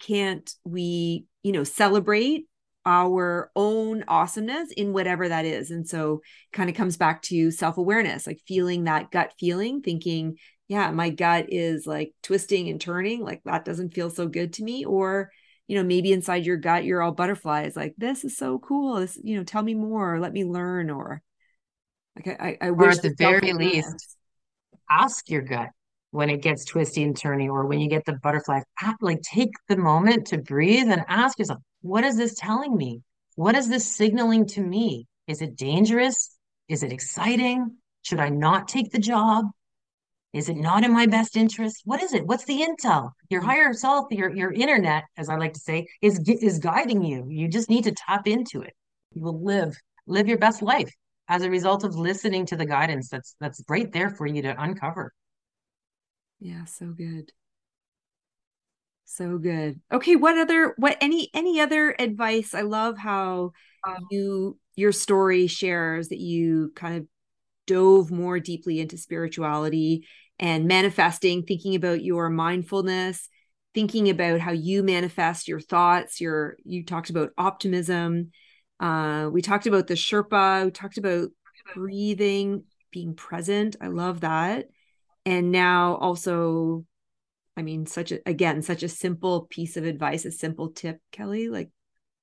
can't 0.00 0.52
we, 0.64 1.26
you 1.44 1.52
know, 1.52 1.62
celebrate 1.62 2.46
our 2.84 3.50
own 3.56 4.04
awesomeness 4.08 4.70
in 4.72 4.92
whatever 4.92 5.28
that 5.28 5.44
is. 5.46 5.70
And 5.70 5.88
so 5.88 6.20
kind 6.52 6.68
of 6.68 6.76
comes 6.76 6.96
back 6.96 7.22
to 7.22 7.50
self-awareness, 7.50 8.26
like 8.26 8.40
feeling 8.46 8.84
that 8.84 9.10
gut 9.10 9.32
feeling, 9.38 9.80
thinking, 9.80 10.36
yeah, 10.68 10.90
my 10.90 11.08
gut 11.10 11.46
is 11.48 11.86
like 11.86 12.12
twisting 12.22 12.68
and 12.68 12.80
turning, 12.80 13.22
like 13.22 13.40
that 13.44 13.64
doesn't 13.64 13.94
feel 13.94 14.10
so 14.10 14.26
good 14.26 14.52
to 14.54 14.64
me. 14.64 14.84
Or, 14.84 15.30
you 15.66 15.76
know, 15.76 15.84
maybe 15.84 16.12
inside 16.12 16.44
your 16.44 16.56
gut, 16.56 16.84
you're 16.84 17.02
all 17.02 17.12
butterflies, 17.12 17.76
like 17.76 17.94
this 17.96 18.24
is 18.24 18.36
so 18.36 18.58
cool. 18.58 18.96
This, 18.96 19.18
you 19.22 19.36
know, 19.36 19.44
tell 19.44 19.62
me 19.62 19.74
more, 19.74 20.20
let 20.20 20.32
me 20.32 20.44
learn, 20.44 20.90
or 20.90 21.22
like 22.16 22.40
I, 22.40 22.58
I 22.60 22.68
or 22.70 22.88
at 22.88 23.02
the 23.02 23.14
very 23.16 23.52
least, 23.52 24.16
ask 24.90 25.28
your 25.30 25.42
gut 25.42 25.68
when 26.10 26.30
it 26.30 26.42
gets 26.42 26.64
twisty 26.64 27.02
and 27.02 27.16
turny, 27.16 27.48
or 27.48 27.66
when 27.66 27.80
you 27.80 27.88
get 27.88 28.04
the 28.04 28.12
butterflies. 28.22 28.62
Like 29.00 29.20
take 29.22 29.50
the 29.68 29.76
moment 29.76 30.26
to 30.28 30.38
breathe 30.38 30.88
and 30.88 31.04
ask 31.08 31.38
yourself, 31.38 31.60
what 31.82 32.04
is 32.04 32.16
this 32.16 32.34
telling 32.34 32.76
me? 32.76 33.02
What 33.36 33.56
is 33.56 33.68
this 33.68 33.96
signaling 33.96 34.46
to 34.48 34.60
me? 34.60 35.06
Is 35.26 35.42
it 35.42 35.56
dangerous? 35.56 36.36
Is 36.68 36.82
it 36.82 36.92
exciting? 36.92 37.78
Should 38.02 38.20
I 38.20 38.28
not 38.28 38.68
take 38.68 38.92
the 38.92 38.98
job? 38.98 39.46
Is 40.34 40.48
it 40.48 40.56
not 40.56 40.82
in 40.82 40.92
my 40.92 41.06
best 41.06 41.36
interest? 41.36 41.82
What 41.84 42.02
is 42.02 42.12
it? 42.12 42.26
What's 42.26 42.44
the 42.44 42.60
intel? 42.60 43.12
Your 43.30 43.40
mm. 43.40 43.46
higher 43.46 43.72
self, 43.72 44.06
your 44.10 44.34
your 44.34 44.52
internet, 44.52 45.04
as 45.16 45.28
I 45.28 45.36
like 45.36 45.52
to 45.54 45.60
say, 45.60 45.86
is 46.02 46.18
is 46.28 46.58
guiding 46.58 47.04
you. 47.04 47.26
You 47.28 47.48
just 47.48 47.70
need 47.70 47.84
to 47.84 47.92
tap 47.92 48.26
into 48.26 48.60
it. 48.60 48.74
You 49.12 49.22
will 49.22 49.42
live 49.42 49.76
live 50.06 50.26
your 50.26 50.38
best 50.38 50.60
life 50.60 50.92
as 51.28 51.42
a 51.42 51.50
result 51.50 51.84
of 51.84 51.94
listening 51.94 52.46
to 52.46 52.56
the 52.56 52.66
guidance 52.66 53.08
that's 53.08 53.36
that's 53.40 53.62
right 53.68 53.90
there 53.92 54.10
for 54.10 54.26
you 54.26 54.42
to 54.42 54.60
uncover. 54.60 55.12
Yeah, 56.40 56.64
so 56.64 56.86
good. 56.86 57.30
So 59.04 59.38
good. 59.38 59.80
Okay, 59.92 60.16
what 60.16 60.36
other 60.36 60.74
what 60.78 60.98
any 61.00 61.30
any 61.32 61.60
other 61.60 61.94
advice? 61.96 62.54
I 62.54 62.62
love 62.62 62.98
how 62.98 63.52
um, 63.86 64.04
you 64.10 64.58
your 64.74 64.90
story 64.90 65.46
shares 65.46 66.08
that 66.08 66.18
you 66.18 66.72
kind 66.74 66.96
of 66.96 67.06
dove 67.66 68.10
more 68.10 68.40
deeply 68.40 68.80
into 68.80 68.98
spirituality 68.98 70.06
and 70.38 70.66
manifesting, 70.66 71.42
thinking 71.42 71.74
about 71.74 72.02
your 72.02 72.28
mindfulness, 72.30 73.28
thinking 73.74 74.08
about 74.10 74.40
how 74.40 74.52
you 74.52 74.82
manifest 74.82 75.48
your 75.48 75.60
thoughts, 75.60 76.20
your 76.20 76.56
you 76.64 76.84
talked 76.84 77.10
about 77.10 77.30
optimism. 77.38 78.30
Uh, 78.80 79.28
we 79.32 79.42
talked 79.42 79.66
about 79.66 79.86
the 79.86 79.94
Sherpa, 79.94 80.64
we 80.64 80.70
talked 80.70 80.98
about 80.98 81.28
breathing, 81.74 82.64
being 82.90 83.14
present. 83.14 83.76
I 83.80 83.88
love 83.88 84.20
that. 84.20 84.66
And 85.24 85.52
now 85.52 85.96
also 85.96 86.84
I 87.56 87.62
mean, 87.62 87.86
such 87.86 88.12
a, 88.12 88.18
again, 88.26 88.62
such 88.62 88.82
a 88.82 88.88
simple 88.88 89.42
piece 89.42 89.76
of 89.76 89.84
advice, 89.84 90.24
a 90.24 90.32
simple 90.32 90.70
tip, 90.70 90.98
Kelly, 91.12 91.48
like 91.48 91.70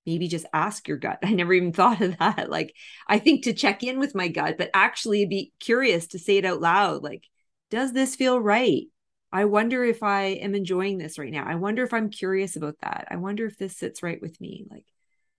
maybe 0.05 0.27
just 0.27 0.45
ask 0.53 0.87
your 0.87 0.97
gut. 0.97 1.19
I 1.23 1.31
never 1.31 1.53
even 1.53 1.73
thought 1.73 2.01
of 2.01 2.17
that. 2.17 2.49
Like, 2.49 2.75
I 3.07 3.19
think 3.19 3.45
to 3.45 3.53
check 3.53 3.83
in 3.83 3.99
with 3.99 4.15
my 4.15 4.27
gut, 4.27 4.57
but 4.57 4.69
actually 4.73 5.25
be 5.25 5.53
curious 5.59 6.07
to 6.07 6.19
say 6.19 6.37
it 6.37 6.45
out 6.45 6.61
loud. 6.61 7.03
Like, 7.03 7.23
does 7.71 7.93
this 7.93 8.15
feel 8.15 8.39
right? 8.39 8.83
I 9.31 9.45
wonder 9.45 9.83
if 9.83 10.03
I 10.03 10.23
am 10.23 10.53
enjoying 10.53 10.97
this 10.97 11.17
right 11.17 11.31
now. 11.31 11.45
I 11.47 11.55
wonder 11.55 11.83
if 11.83 11.93
I'm 11.93 12.09
curious 12.09 12.57
about 12.57 12.75
that. 12.81 13.07
I 13.09 13.15
wonder 13.15 13.45
if 13.45 13.57
this 13.57 13.77
sits 13.77 14.03
right 14.03 14.21
with 14.21 14.39
me. 14.41 14.67
Like, 14.69 14.85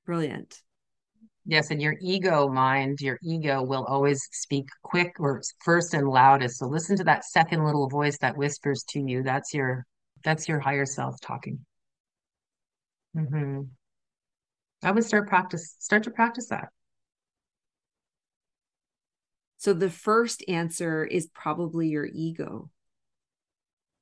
brilliant. 0.07 0.61
Yes, 1.45 1.71
and 1.71 1.83
your 1.83 1.97
ego 2.01 2.49
mind, 2.49 3.01
your 3.01 3.19
ego 3.23 3.63
will 3.63 3.85
always 3.85 4.27
speak 4.33 4.67
quick 4.83 5.17
or 5.19 5.43
first 5.63 5.93
and 5.93 6.09
loudest. 6.09 6.59
So 6.59 6.67
listen 6.67 6.97
to 6.97 7.05
that 7.05 7.25
second 7.25 7.65
little 7.65 7.89
voice 7.89 8.17
that 8.19 8.37
whispers 8.37 8.85
to 8.91 9.01
you. 9.01 9.23
That's 9.23 9.53
your 9.53 9.85
that's 10.25 10.49
your 10.49 10.61
higher 10.61 10.87
self 10.87 11.21
talking. 11.21 11.59
Mm-hmm. 13.17 13.63
I 14.85 14.91
would 14.91 15.05
start 15.05 15.29
practice 15.29 15.77
start 15.81 16.05
to 16.05 16.11
practice 16.11 16.49
that. 16.49 16.69
So 19.63 19.73
the 19.73 19.91
first 19.91 20.43
answer 20.49 21.05
is 21.05 21.29
probably 21.33 21.87
your 21.87 22.09
ego. 22.13 22.69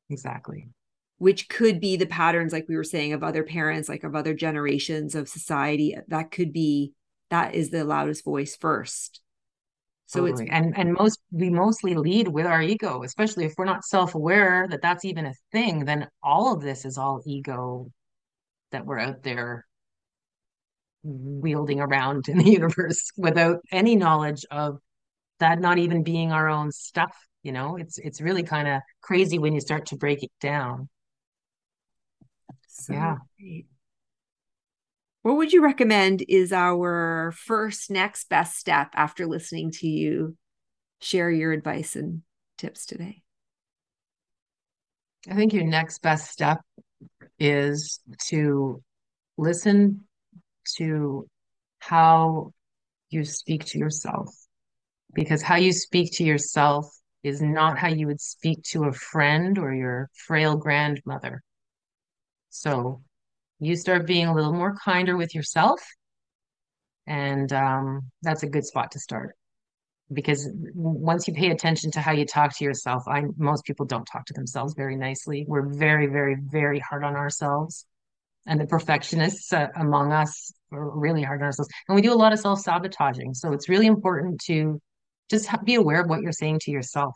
Exactly. 0.08 0.70
Which 1.18 1.50
could 1.50 1.80
be 1.80 1.98
the 1.98 2.06
patterns, 2.06 2.50
like 2.50 2.64
we 2.66 2.76
were 2.76 2.82
saying, 2.82 3.12
of 3.12 3.22
other 3.22 3.42
parents, 3.44 3.86
like 3.86 4.02
of 4.02 4.16
other 4.16 4.32
generations 4.32 5.14
of 5.14 5.28
society. 5.28 5.98
That 6.08 6.30
could 6.30 6.54
be 6.54 6.94
that 7.28 7.54
is 7.54 7.68
the 7.68 7.84
loudest 7.84 8.24
voice 8.24 8.56
first 8.56 9.20
so 10.06 10.26
totally. 10.26 10.46
it's 10.46 10.52
and 10.52 10.76
and 10.76 10.92
most 10.94 11.20
we 11.30 11.48
mostly 11.48 11.94
lead 11.94 12.26
with 12.26 12.44
our 12.44 12.60
ego 12.60 13.04
especially 13.04 13.44
if 13.44 13.54
we're 13.56 13.64
not 13.64 13.84
self-aware 13.84 14.66
that 14.68 14.82
that's 14.82 15.04
even 15.04 15.26
a 15.26 15.34
thing 15.52 15.84
then 15.84 16.08
all 16.24 16.52
of 16.52 16.60
this 16.60 16.84
is 16.84 16.98
all 16.98 17.22
ego 17.24 17.88
that 18.72 18.84
we're 18.84 18.98
out 18.98 19.22
there 19.22 19.64
wielding 21.04 21.78
around 21.80 22.28
in 22.28 22.38
the 22.38 22.50
universe 22.50 23.12
without 23.16 23.60
any 23.70 23.94
knowledge 23.94 24.44
of 24.50 24.80
that 25.40 25.60
not 25.60 25.78
even 25.78 26.02
being 26.02 26.32
our 26.32 26.48
own 26.48 26.72
stuff 26.72 27.14
you 27.42 27.52
know? 27.52 27.76
It's 27.76 27.98
it's 27.98 28.20
really 28.20 28.42
kind 28.42 28.68
of 28.68 28.82
crazy 29.00 29.38
when 29.38 29.54
you 29.54 29.60
start 29.60 29.86
to 29.86 29.96
break 29.96 30.22
it 30.22 30.32
down. 30.40 30.88
So 32.68 32.92
yeah. 32.92 33.16
great. 33.38 33.66
What 35.22 35.36
would 35.36 35.52
you 35.52 35.62
recommend 35.62 36.22
is 36.28 36.52
our 36.52 37.32
first 37.36 37.90
next 37.90 38.28
best 38.30 38.56
step 38.56 38.90
after 38.94 39.26
listening 39.26 39.70
to 39.72 39.86
you 39.86 40.36
share 41.00 41.30
your 41.30 41.52
advice 41.52 41.94
and 41.94 42.22
tips 42.56 42.86
today? 42.86 43.22
I 45.30 45.34
think 45.34 45.52
your 45.52 45.64
next 45.64 45.98
best 46.00 46.30
step 46.30 46.60
is 47.38 48.00
to 48.28 48.82
listen 49.36 50.04
to 50.76 51.28
how 51.80 52.52
you 53.10 53.24
speak 53.24 53.66
to 53.66 53.78
yourself 53.78 54.34
because 55.14 55.42
how 55.42 55.56
you 55.56 55.72
speak 55.72 56.10
to 56.14 56.24
yourself 56.24 56.86
is 57.22 57.42
not 57.42 57.78
how 57.78 57.88
you 57.88 58.06
would 58.06 58.20
speak 58.20 58.62
to 58.62 58.84
a 58.84 58.92
friend 58.92 59.58
or 59.58 59.74
your 59.74 60.08
frail 60.14 60.56
grandmother. 60.56 61.42
So 62.50 63.02
you 63.58 63.76
start 63.76 64.06
being 64.06 64.26
a 64.26 64.34
little 64.34 64.52
more 64.52 64.74
kinder 64.74 65.16
with 65.16 65.34
yourself. 65.34 65.80
And 67.06 67.52
um, 67.52 68.10
that's 68.22 68.42
a 68.42 68.48
good 68.48 68.64
spot 68.64 68.92
to 68.92 68.98
start 68.98 69.34
because 70.12 70.48
once 70.74 71.28
you 71.28 71.34
pay 71.34 71.50
attention 71.50 71.90
to 71.92 72.00
how 72.00 72.12
you 72.12 72.26
talk 72.26 72.56
to 72.56 72.64
yourself, 72.64 73.04
I 73.06 73.22
most 73.36 73.64
people 73.64 73.86
don't 73.86 74.04
talk 74.04 74.24
to 74.26 74.34
themselves 74.34 74.74
very 74.74 74.96
nicely. 74.96 75.44
We're 75.46 75.68
very, 75.72 76.06
very, 76.06 76.36
very 76.36 76.80
hard 76.80 77.04
on 77.04 77.16
ourselves, 77.16 77.86
and 78.46 78.60
the 78.60 78.66
perfectionists 78.66 79.52
uh, 79.52 79.68
among 79.76 80.12
us 80.12 80.52
are 80.72 80.90
really 80.98 81.22
hard 81.22 81.40
on 81.40 81.46
ourselves, 81.46 81.70
and 81.88 81.94
we 81.94 82.02
do 82.02 82.12
a 82.12 82.14
lot 82.14 82.32
of 82.32 82.40
self 82.40 82.60
sabotaging. 82.60 83.34
So 83.34 83.52
it's 83.52 83.68
really 83.68 83.86
important 83.86 84.40
to 84.46 84.80
just 85.30 85.48
be 85.64 85.76
aware 85.76 86.00
of 86.02 86.08
what 86.08 86.22
you're 86.22 86.32
saying 86.32 86.58
to 86.62 86.70
yourself 86.70 87.14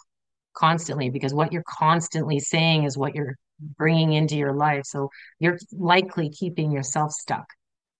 constantly, 0.54 1.10
because 1.10 1.34
what 1.34 1.52
you're 1.52 1.64
constantly 1.68 2.38
saying 2.38 2.84
is 2.84 2.96
what 2.96 3.14
you're 3.14 3.34
bringing 3.76 4.12
into 4.12 4.36
your 4.36 4.54
life. 4.54 4.82
So 4.84 5.10
you're 5.40 5.58
likely 5.72 6.30
keeping 6.30 6.70
yourself 6.70 7.12
stuck 7.12 7.46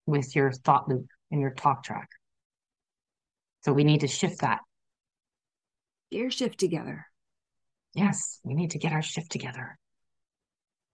with 0.06 0.34
your 0.36 0.52
thought 0.52 0.88
loop 0.88 1.06
and 1.30 1.40
your 1.40 1.50
talk 1.50 1.82
track. 1.82 2.08
So 3.64 3.72
we 3.72 3.84
need 3.84 4.00
to 4.00 4.08
shift 4.08 4.40
that. 4.42 4.60
Gear 6.12 6.30
shift 6.30 6.60
together. 6.60 7.06
Yes, 7.94 8.38
we 8.44 8.54
need 8.54 8.72
to 8.72 8.78
get 8.78 8.92
our 8.92 9.02
shift 9.02 9.32
together. 9.32 9.78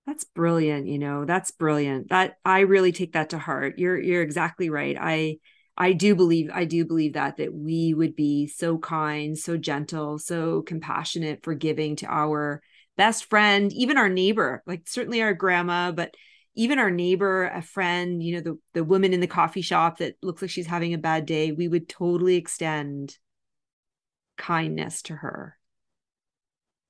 That's 0.06 0.24
brilliant, 0.24 0.87
you 0.87 0.98
know. 0.98 1.24
That's 1.24 1.50
brilliant. 1.50 2.09
That 2.09 2.37
I 2.44 2.61
really 2.61 2.92
take 2.92 3.12
that 3.12 3.30
to 3.30 3.38
heart. 3.38 3.78
You're 3.78 3.98
you're 3.98 4.22
exactly 4.22 4.70
right. 4.70 4.96
I 4.98 5.38
I 5.80 5.94
do 5.94 6.14
believe 6.14 6.50
I 6.54 6.66
do 6.66 6.84
believe 6.84 7.14
that 7.14 7.38
that 7.38 7.54
we 7.54 7.94
would 7.94 8.14
be 8.16 8.46
so 8.48 8.78
kind, 8.78 9.38
so 9.38 9.56
gentle, 9.56 10.18
so 10.18 10.62
compassionate, 10.62 11.42
forgiving 11.42 11.96
to 11.96 12.06
our 12.06 12.62
best 12.98 13.26
friend, 13.30 13.72
even 13.72 13.98
our 13.98 14.10
neighbor, 14.10 14.62
like 14.66 14.86
certainly 14.88 15.22
our 15.22 15.34
grandma, 15.34 15.92
but 15.92 16.14
even 16.54 16.78
our 16.78 16.90
neighbor, 16.90 17.46
a 17.46 17.62
friend, 17.62 18.22
you 18.22 18.34
know, 18.36 18.40
the 18.42 18.58
the 18.74 18.84
woman 18.84 19.14
in 19.14 19.20
the 19.20 19.26
coffee 19.26 19.62
shop 19.62 19.98
that 19.98 20.16
looks 20.22 20.42
like 20.42 20.52
she's 20.52 20.66
having 20.68 20.94
a 20.94 20.98
bad 20.98 21.26
day, 21.26 21.52
we 21.52 21.68
would 21.68 21.88
totally 21.88 22.36
extend 22.36 23.18
kindness 24.36 25.02
to 25.02 25.14
her. 25.16 25.56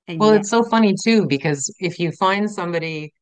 And 0.07 0.19
well, 0.19 0.33
yet- 0.33 0.41
it's 0.41 0.49
so 0.49 0.63
funny 0.63 0.95
too 1.01 1.25
because 1.27 1.73
if 1.79 1.99
you 1.99 2.11
find 2.13 2.49
somebody, 2.49 3.13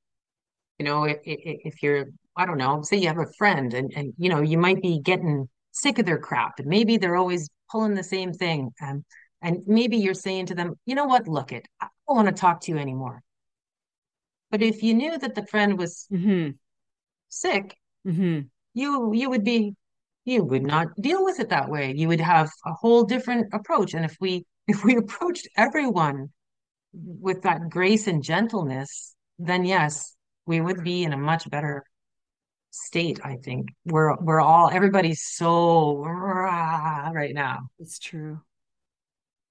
you 0.79 0.86
know, 0.86 1.05
if, 1.05 1.17
if 1.25 1.84
you're, 1.84 2.08
I 2.38 2.45
don't 2.47 2.60
know, 2.60 2.82
say 2.84 2.97
you 2.97 3.08
have 3.10 3.19
a 3.19 3.32
friend 3.38 3.73
and 3.75 3.93
and 3.95 4.13
you 4.19 4.29
know, 4.29 4.41
you 4.41 4.60
might 4.60 4.82
be 4.82 4.99
getting 5.01 5.49
sick 5.71 5.99
of 5.99 6.05
their 6.05 6.17
crap 6.17 6.60
and 6.60 6.67
maybe 6.67 6.97
they're 6.97 7.15
always 7.15 7.49
pulling 7.71 7.93
the 7.93 8.03
same 8.03 8.34
thing 8.34 8.71
and 8.79 9.03
and 9.41 9.62
maybe 9.67 9.97
you're 9.97 10.13
saying 10.13 10.47
to 10.47 10.55
them, 10.55 10.75
you 10.86 10.95
know 10.95 11.05
what, 11.05 11.27
look 11.27 11.53
it, 11.53 11.65
I 11.79 11.88
don't 12.08 12.17
want 12.17 12.27
to 12.27 12.34
talk 12.34 12.62
to 12.62 12.71
you 12.71 12.77
anymore. 12.77 13.21
But 14.51 14.62
if 14.62 14.84
you 14.84 14.93
knew 14.93 15.17
that 15.17 15.36
the 15.36 15.45
friend 15.45 15.77
was 15.77 16.08
mm-hmm. 16.12 16.51
sick, 17.29 17.77
mm-hmm. 18.05 18.41
you 18.73 19.13
you 19.13 19.29
would 19.29 19.43
be 19.43 19.75
you 20.25 20.43
would 20.43 20.63
not 20.63 20.88
deal 20.99 21.23
with 21.23 21.39
it 21.39 21.49
that 21.49 21.69
way. 21.69 21.93
You 21.95 22.08
would 22.10 22.19
have 22.19 22.49
a 22.65 22.73
whole 22.73 23.03
different 23.03 23.53
approach. 23.53 23.93
And 23.93 24.05
if 24.05 24.17
we 24.19 24.45
if 24.67 24.84
we 24.84 24.97
approached 24.97 25.47
everyone 25.55 26.29
with 26.93 27.43
that 27.43 27.69
grace 27.69 28.08
and 28.08 28.23
gentleness, 28.23 29.15
then 29.38 29.65
yes, 29.65 30.15
we 30.45 30.60
would 30.60 30.84
be 30.84 31.03
in 31.03 31.13
a 31.13 31.17
much 31.17 31.49
better 31.49 31.84
state. 32.71 33.19
I 33.23 33.38
think 33.38 33.69
we're 33.86 34.15
we're 34.17 34.41
all 34.41 34.69
everybody's 34.69 35.23
so 35.23 35.97
rah, 36.03 37.10
right 37.13 37.34
now. 37.34 37.69
It's 37.79 37.99
true. 37.99 38.41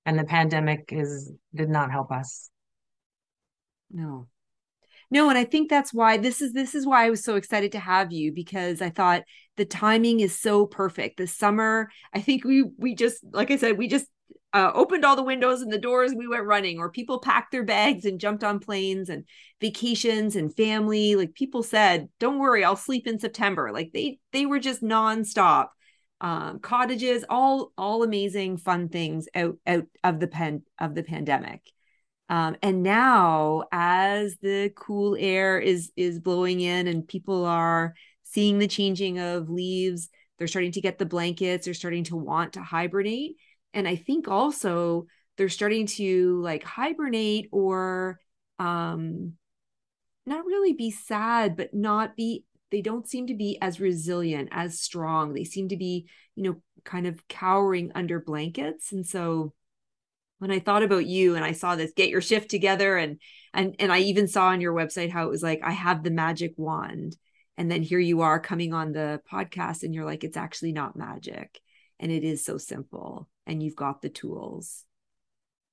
And 0.07 0.18
the 0.18 0.24
pandemic 0.24 0.90
is 0.92 1.33
did 1.54 1.68
not 1.68 1.90
help 1.90 2.11
us. 2.11 2.50
No, 3.90 4.28
no 5.11 5.28
and 5.28 5.38
i 5.38 5.44
think 5.44 5.68
that's 5.68 5.92
why 5.92 6.16
this 6.16 6.40
is 6.40 6.52
this 6.52 6.74
is 6.74 6.87
why 6.87 7.07
i 7.07 7.11
was 7.11 7.24
so 7.24 7.37
excited 7.37 7.72
to 7.72 7.78
have 7.78 8.12
you 8.12 8.33
because 8.33 8.83
i 8.83 8.90
thought 8.90 9.22
the 9.57 9.64
timing 9.64 10.20
is 10.20 10.38
so 10.38 10.66
perfect 10.66 11.16
the 11.16 11.26
summer 11.26 11.88
i 12.12 12.20
think 12.20 12.44
we 12.44 12.64
we 12.76 12.94
just 12.94 13.24
like 13.33 13.50
i 13.50 13.57
said 13.57 13.78
we 13.78 13.88
just 13.88 14.07
uh, 14.54 14.70
opened 14.74 15.04
all 15.04 15.16
the 15.16 15.22
windows 15.22 15.61
and 15.61 15.72
the 15.72 15.78
doors 15.78 16.11
and 16.11 16.18
we 16.18 16.26
went 16.26 16.44
running 16.44 16.78
or 16.78 16.90
people 16.90 17.18
packed 17.18 17.52
their 17.52 17.64
bags 17.64 18.04
and 18.04 18.20
jumped 18.20 18.42
on 18.42 18.58
planes 18.58 19.08
and 19.08 19.24
vacations 19.61 20.37
and 20.37 20.54
family 20.56 21.16
like 21.16 21.34
people 21.34 21.62
said 21.62 22.08
don't 22.18 22.38
worry 22.38 22.64
i'll 22.64 22.76
sleep 22.76 23.06
in 23.06 23.18
september 23.18 23.70
like 23.72 23.90
they 23.92 24.18
they 24.32 24.46
were 24.46 24.58
just 24.58 24.82
nonstop 24.82 25.68
um, 26.20 26.58
cottages 26.58 27.24
all 27.28 27.72
all 27.76 28.02
amazing 28.02 28.56
fun 28.56 28.88
things 28.88 29.28
out 29.34 29.56
out 29.66 29.87
of 30.02 30.18
the 30.18 30.26
pen 30.28 30.62
of 30.78 30.94
the 30.94 31.02
pandemic 31.02 31.61
um, 32.28 32.56
and 32.62 32.82
now, 32.82 33.64
as 33.72 34.37
the 34.42 34.70
cool 34.76 35.16
air 35.18 35.58
is 35.58 35.90
is 35.96 36.20
blowing 36.20 36.61
in, 36.61 36.87
and 36.87 37.08
people 37.08 37.44
are 37.46 37.94
seeing 38.22 38.58
the 38.58 38.68
changing 38.68 39.18
of 39.18 39.48
leaves, 39.48 40.11
they're 40.38 40.46
starting 40.46 40.72
to 40.72 40.80
get 40.82 40.98
the 40.98 41.06
blankets. 41.06 41.64
They're 41.64 41.74
starting 41.74 42.04
to 42.04 42.16
want 42.16 42.54
to 42.54 42.62
hibernate, 42.62 43.37
and 43.74 43.87
I 43.87 43.96
think 43.96 44.28
also 44.28 45.07
they're 45.37 45.48
starting 45.48 45.87
to 45.87 46.40
like 46.42 46.64
hibernate 46.64 47.48
or 47.52 48.18
um, 48.59 49.35
not 50.26 50.44
really 50.44 50.72
be 50.72 50.90
sad, 50.90 51.57
but 51.57 51.74
not 51.74 52.16
be. 52.16 52.44
They 52.70 52.83
don't 52.83 53.09
seem 53.09 53.28
to 53.28 53.35
be 53.35 53.57
as 53.62 53.81
resilient, 53.81 54.50
as 54.52 54.78
strong. 54.81 55.33
They 55.33 55.44
seem 55.44 55.68
to 55.68 55.76
be, 55.76 56.07
you 56.35 56.42
know, 56.42 56.57
kind 56.85 57.07
of 57.07 57.26
cowering 57.28 57.92
under 57.94 58.20
blankets, 58.20 58.92
and 58.92 59.07
so 59.07 59.54
when 60.38 60.50
I 60.50 60.61
thought 60.61 60.83
about 60.83 61.07
you 61.07 61.35
and 61.35 61.44
I 61.44 61.52
saw 61.52 61.76
this 61.76 61.92
get 61.96 62.11
your 62.11 62.20
shift 62.20 62.50
together 62.50 62.96
and 62.96 63.20
and 63.52 63.74
and 63.78 63.92
I 63.92 64.00
even 64.00 64.28
saw 64.28 64.48
on 64.48 64.61
your 64.61 64.72
website 64.72 65.11
how 65.11 65.26
it 65.26 65.31
was 65.31 65.42
like 65.42 65.61
I 65.62 65.72
have 65.72 66.02
the 66.02 66.11
magic 66.11 66.54
wand 66.57 67.16
and 67.57 67.70
then 67.70 67.83
here 67.83 67.98
you 67.98 68.20
are 68.22 68.40
coming 68.40 68.72
on 68.72 68.92
the 68.92 69.20
podcast 69.31 69.83
and 69.83 69.94
you're 69.94 70.04
like 70.04 70.24
it's 70.24 70.37
actually 70.37 70.72
not 70.72 70.96
magic 70.96 71.61
and 71.98 72.12
it 72.12 72.24
is 72.24 72.44
so 72.44 72.57
simple 72.57 73.28
and 73.48 73.62
you've 73.62 73.76
got 73.76 74.02
the 74.02 74.08
tools. 74.08 74.84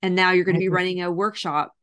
And 0.02 0.16
now 0.16 0.32
you're 0.32 0.46
going 0.46 0.56
to 0.56 0.60
be 0.60 0.70
running 0.70 1.02
a 1.04 1.12
workshop. 1.12 1.74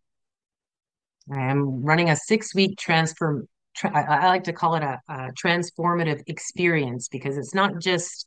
I 1.32 1.50
am 1.50 1.84
running 1.84 2.10
a 2.10 2.16
6-week 2.28 2.78
transform 2.78 3.46
I, 3.84 4.02
I 4.02 4.26
like 4.26 4.44
to 4.44 4.52
call 4.52 4.74
it 4.74 4.82
a, 4.82 5.00
a 5.08 5.32
transformative 5.32 6.22
experience 6.26 7.08
because 7.08 7.38
it's 7.38 7.54
not 7.54 7.80
just 7.80 8.26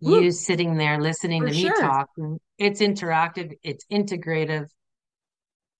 you 0.00 0.30
sitting 0.32 0.76
there 0.76 1.00
listening 1.00 1.42
For 1.42 1.48
to 1.48 1.54
me 1.54 1.70
talk. 1.70 2.10
It's 2.58 2.80
interactive, 2.80 3.52
it's 3.62 3.84
integrative. 3.90 4.66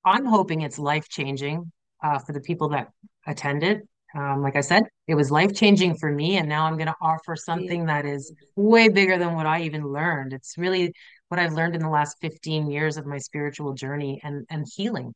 I'm 0.05 0.25
hoping 0.25 0.63
it's 0.63 0.79
life 0.79 1.09
changing 1.09 1.71
uh, 2.03 2.19
for 2.21 2.33
the 2.33 2.41
people 2.41 2.71
that 2.71 2.89
attended. 3.27 3.83
Um, 4.15 4.43
like 4.43 4.57
I 4.57 4.61
said, 4.61 4.85
it 5.09 5.15
was 5.15 5.31
life 5.31 5.55
changing 5.55 5.97
for 5.97 6.11
me, 6.11 6.37
and 6.37 6.49
now 6.49 6.67
I'm 6.67 6.77
going 6.77 6.89
to 6.89 6.95
offer 7.01 7.35
something 7.35 7.87
that 7.87 8.05
is 8.05 8.33
way 8.57 8.89
bigger 8.89 9.19
than 9.19 9.35
what 9.35 9.47
I 9.47 9.63
even 9.63 9.87
learned. 9.87 10.33
It's 10.33 10.59
really 10.59 10.93
what 11.29 11.41
I've 11.41 11.55
learned 11.55 11.75
in 11.75 11.83
the 11.83 11.89
last 11.89 12.19
15 12.21 12.71
years 12.71 12.99
of 12.99 13.07
my 13.07 13.19
spiritual 13.19 13.73
journey 13.73 14.21
and 14.23 14.45
and 14.51 14.67
healing. 14.71 15.15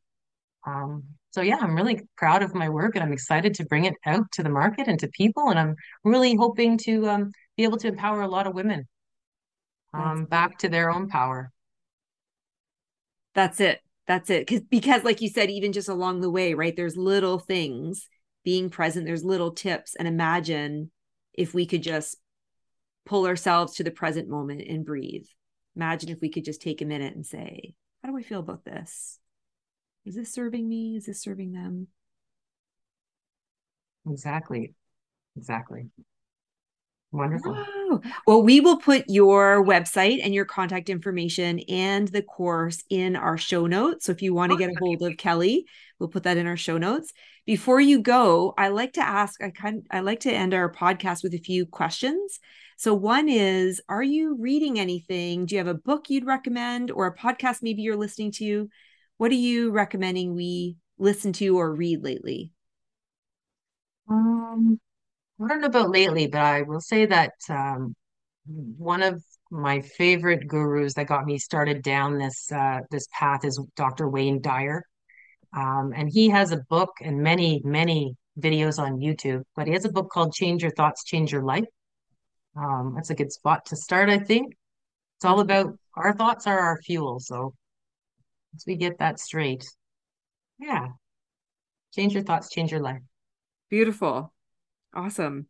Um, 0.65 1.03
so 1.31 1.41
yeah, 1.41 1.57
I'm 1.61 1.75
really 1.75 2.01
proud 2.17 2.41
of 2.41 2.55
my 2.55 2.69
work, 2.69 2.95
and 2.95 3.03
I'm 3.03 3.13
excited 3.13 3.53
to 3.55 3.65
bring 3.65 3.85
it 3.85 3.93
out 4.05 4.31
to 4.33 4.43
the 4.43 4.49
market 4.49 4.87
and 4.87 4.99
to 4.99 5.07
people. 5.09 5.49
And 5.49 5.59
I'm 5.59 5.75
really 6.03 6.35
hoping 6.35 6.77
to 6.79 7.07
um, 7.07 7.31
be 7.55 7.63
able 7.63 7.77
to 7.77 7.87
empower 7.87 8.21
a 8.21 8.27
lot 8.27 8.47
of 8.47 8.55
women 8.55 8.87
um, 9.93 10.25
back 10.25 10.57
to 10.59 10.69
their 10.69 10.89
own 10.89 11.07
power. 11.07 11.51
That's 13.35 13.59
it. 13.59 13.79
That's 14.07 14.29
it. 14.29 14.47
Because 14.47 14.61
because 14.61 15.03
like 15.03 15.21
you 15.21 15.29
said, 15.29 15.51
even 15.51 15.71
just 15.71 15.89
along 15.89 16.21
the 16.21 16.31
way, 16.31 16.53
right? 16.55 16.75
There's 16.75 16.97
little 16.97 17.37
things 17.37 18.07
being 18.47 18.69
present. 18.69 19.05
There's 19.05 19.25
little 19.25 19.51
tips, 19.51 19.93
and 19.95 20.07
imagine 20.07 20.89
if 21.33 21.53
we 21.53 21.65
could 21.65 21.83
just 21.83 22.15
pull 23.05 23.25
ourselves 23.25 23.75
to 23.75 23.83
the 23.83 23.91
present 23.91 24.29
moment 24.29 24.61
and 24.65 24.85
breathe. 24.85 25.25
Imagine 25.75 26.11
if 26.11 26.21
we 26.21 26.29
could 26.29 26.45
just 26.45 26.61
take 26.61 26.81
a 26.81 26.85
minute 26.85 27.13
and 27.13 27.25
say, 27.25 27.75
"How 28.01 28.09
do 28.09 28.17
I 28.17 28.21
feel 28.21 28.39
about 28.39 28.63
this? 28.63 29.19
Is 30.05 30.15
this 30.15 30.31
serving 30.31 30.65
me? 30.65 30.95
Is 30.95 31.07
this 31.07 31.21
serving 31.21 31.51
them?" 31.51 31.87
Exactly. 34.09 34.73
Exactly. 35.35 35.89
Wonderful. 37.11 37.51
Wow. 37.51 38.01
Well, 38.25 38.43
we 38.43 38.61
will 38.61 38.77
put 38.77 39.03
your 39.09 39.61
website 39.65 40.21
and 40.23 40.33
your 40.33 40.45
contact 40.45 40.89
information 40.89 41.59
and 41.67 42.07
the 42.07 42.21
course 42.21 42.81
in 42.89 43.17
our 43.17 43.37
show 43.37 43.67
notes. 43.67 44.05
So 44.05 44.13
if 44.13 44.21
you 44.21 44.33
want 44.33 44.51
to 44.51 44.55
oh, 44.55 44.57
get 44.57 44.69
a 44.69 44.79
hold 44.79 45.01
of 45.01 45.17
Kelly, 45.17 45.65
we'll 45.99 46.07
put 46.07 46.23
that 46.23 46.37
in 46.37 46.47
our 46.47 46.55
show 46.55 46.77
notes. 46.77 47.11
Before 47.47 47.79
you 47.79 48.01
go, 48.01 48.53
I 48.57 48.67
like 48.67 48.91
to 48.93 49.01
ask, 49.01 49.41
I 49.41 49.51
kind 49.51 49.87
I 49.89 50.01
like 50.01 50.19
to 50.21 50.31
end 50.31 50.53
our 50.53 50.69
podcast 50.69 51.23
with 51.23 51.33
a 51.33 51.39
few 51.39 51.65
questions. 51.65 52.41
So 52.75 52.93
one 52.93 53.29
is, 53.29 53.81
are 53.87 54.03
you 54.03 54.35
reading 54.37 54.77
anything? 54.77 55.45
Do 55.45 55.55
you 55.55 55.59
have 55.59 55.67
a 55.67 55.73
book 55.73 56.09
you'd 56.09 56.25
recommend 56.25 56.91
or 56.91 57.07
a 57.07 57.15
podcast 57.15 57.63
maybe 57.63 57.83
you're 57.83 57.95
listening 57.95 58.33
to? 58.33 58.69
What 59.15 59.31
are 59.31 59.35
you 59.35 59.71
recommending 59.71 60.35
we 60.35 60.75
listen 60.99 61.31
to 61.33 61.57
or 61.57 61.73
read 61.73 62.03
lately? 62.03 62.51
Um 64.09 64.79
I 65.41 65.47
don't 65.47 65.61
know 65.61 65.67
about 65.67 65.89
lately, 65.91 66.27
but 66.27 66.41
I 66.41 66.63
will 66.63 66.81
say 66.81 67.05
that 67.05 67.31
um, 67.49 67.95
one 68.45 69.03
of 69.03 69.23
my 69.51 69.79
favorite 69.81 70.47
gurus 70.47 70.95
that 70.95 71.07
got 71.07 71.25
me 71.25 71.37
started 71.37 71.81
down 71.81 72.17
this 72.17 72.51
uh, 72.51 72.79
this 72.91 73.07
path 73.17 73.45
is 73.45 73.57
Dr. 73.77 74.09
Wayne 74.09 74.41
Dyer, 74.41 74.83
um, 75.53 75.93
and 75.95 76.09
he 76.09 76.29
has 76.29 76.51
a 76.51 76.57
book 76.69 76.91
and 77.01 77.21
many 77.21 77.61
many 77.63 78.15
videos 78.39 78.79
on 78.79 78.99
YouTube. 78.99 79.43
But 79.55 79.67
he 79.67 79.73
has 79.73 79.85
a 79.85 79.91
book 79.91 80.09
called 80.09 80.33
"Change 80.33 80.61
Your 80.61 80.71
Thoughts, 80.71 81.03
Change 81.03 81.31
Your 81.31 81.43
Life." 81.43 81.65
Um, 82.55 82.93
that's 82.95 83.09
a 83.09 83.15
good 83.15 83.31
spot 83.31 83.65
to 83.67 83.75
start, 83.75 84.09
I 84.09 84.17
think. 84.17 84.55
It's 85.17 85.25
all 85.25 85.39
about 85.39 85.77
our 85.95 86.13
thoughts 86.13 86.47
are 86.47 86.59
our 86.59 86.81
fuel. 86.81 87.19
So 87.19 87.53
once 88.53 88.65
we 88.65 88.75
get 88.75 88.99
that 88.99 89.19
straight, 89.19 89.65
yeah, 90.59 90.87
change 91.93 92.13
your 92.13 92.23
thoughts, 92.23 92.49
change 92.49 92.71
your 92.71 92.81
life. 92.81 93.01
Beautiful. 93.69 94.33
Awesome. 94.93 95.47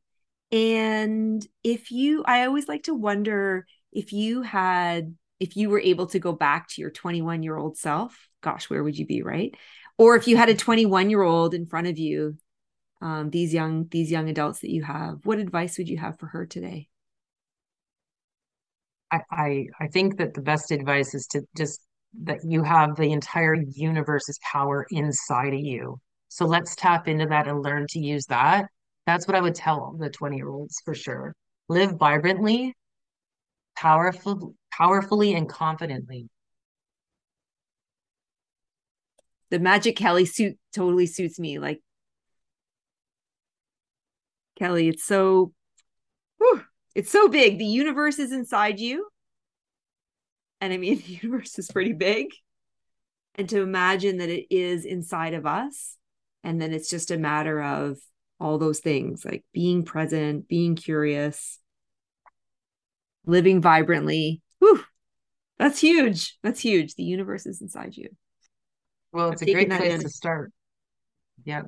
And 0.52 1.46
if 1.64 1.92
you, 1.92 2.24
I 2.26 2.46
always 2.46 2.68
like 2.68 2.84
to 2.84 2.94
wonder 2.94 3.66
if 3.92 4.14
you 4.14 4.42
had, 4.42 5.16
if 5.40 5.56
you 5.56 5.70
were 5.70 5.80
able 5.80 6.08
to 6.08 6.20
go 6.20 6.32
back 6.32 6.70
to 6.70 6.82
your 6.82 6.90
21 6.90 7.44
year 7.44 7.58
old 7.58 7.78
self, 7.78 8.30
gosh, 8.42 8.70
where 8.70 8.84
would 8.84 8.98
you 8.98 9.06
be, 9.06 9.22
right? 9.22 9.54
Or 9.98 10.16
if 10.16 10.28
you 10.28 10.38
had 10.38 10.50
a 10.50 10.56
21 10.56 11.10
year 11.10 11.24
old 11.24 11.54
in 11.54 11.66
front 11.66 11.88
of 11.88 11.98
you, 11.98 12.38
um, 13.02 13.30
these 13.30 13.54
young, 13.54 13.88
these 13.90 14.12
young 14.12 14.30
adults 14.30 14.60
that 14.60 14.72
you 14.72 14.84
have, 14.84 15.20
what 15.24 15.40
advice 15.40 15.78
would 15.78 15.90
you 15.90 15.98
have 15.98 16.20
for 16.20 16.28
her 16.28 16.46
today? 16.46 16.88
I, 19.12 19.22
I, 19.32 19.66
I 19.80 19.88
think 19.88 20.18
that 20.18 20.34
the 20.34 20.42
best 20.42 20.72
advice 20.72 21.14
is 21.14 21.28
to 21.28 21.42
just 21.56 21.82
that 22.24 22.40
you 22.44 22.64
have 22.64 22.96
the 22.96 23.12
entire 23.12 23.56
universe's 23.56 24.40
power 24.52 24.86
inside 24.90 25.54
of 25.54 25.60
you. 25.60 26.00
So 26.30 26.46
let's 26.46 26.76
tap 26.76 27.08
into 27.08 27.26
that 27.28 27.48
and 27.48 27.62
learn 27.62 27.86
to 27.90 28.00
use 28.00 28.26
that 28.26 28.68
that's 29.08 29.26
what 29.26 29.36
I 29.36 29.42
would 29.42 29.56
tell 29.56 29.96
the 29.98 30.10
20 30.10 30.36
year 30.36 30.50
olds 30.50 30.82
for 30.84 30.94
sure. 30.94 31.34
Live 31.70 31.92
vibrantly, 31.98 32.76
powerful, 33.76 34.54
powerfully 34.72 35.34
and 35.34 35.50
confidently. 35.50 36.28
The 39.50 39.60
magic 39.60 39.96
Kelly 39.96 40.26
suit 40.26 40.58
totally 40.74 41.06
suits 41.06 41.40
me. 41.40 41.60
Like 41.60 41.82
Kelly, 44.58 44.88
it's 44.88 45.06
so 45.06 45.54
whew, 46.38 46.64
it's 46.96 47.12
so 47.12 47.28
big. 47.28 47.58
The 47.58 47.66
universe 47.66 48.20
is 48.20 48.32
inside 48.32 48.80
you. 48.80 49.08
And 50.62 50.74
I 50.74 50.78
mean, 50.78 50.98
the 51.06 51.20
universe 51.22 51.58
is 51.60 51.72
pretty 51.72 51.94
big. 51.94 52.28
And 53.36 53.48
to 53.50 53.62
imagine 53.62 54.18
that 54.18 54.30
it 54.30 54.48
is 54.54 54.84
inside 54.84 55.34
of 55.34 55.46
us. 55.46 55.96
And 56.44 56.62
then 56.62 56.74
it's 56.74 56.90
just 56.90 57.12
a 57.12 57.18
matter 57.18 57.62
of 57.62 57.98
all 58.40 58.58
those 58.58 58.80
things 58.80 59.26
like 59.26 59.44
being 59.54 59.84
present, 59.84 60.48
being 60.48 60.76
curious, 60.76 61.60
living 63.26 63.62
vibrantly. 63.62 64.42
Whew, 64.60 64.84
that's 65.60 65.80
huge. 65.80 66.38
That's 66.44 66.60
huge. 66.60 66.96
The 66.96 67.04
universe 67.04 67.46
is 67.46 67.62
inside 67.62 67.96
you. 67.96 68.10
Well, 69.12 69.32
it's 69.32 69.41
a 69.41 69.52
great 69.52 69.70
place 69.70 69.93
in. 69.93 70.02
to 70.02 70.10
start. 70.10 70.52
Yeah. 71.43 71.63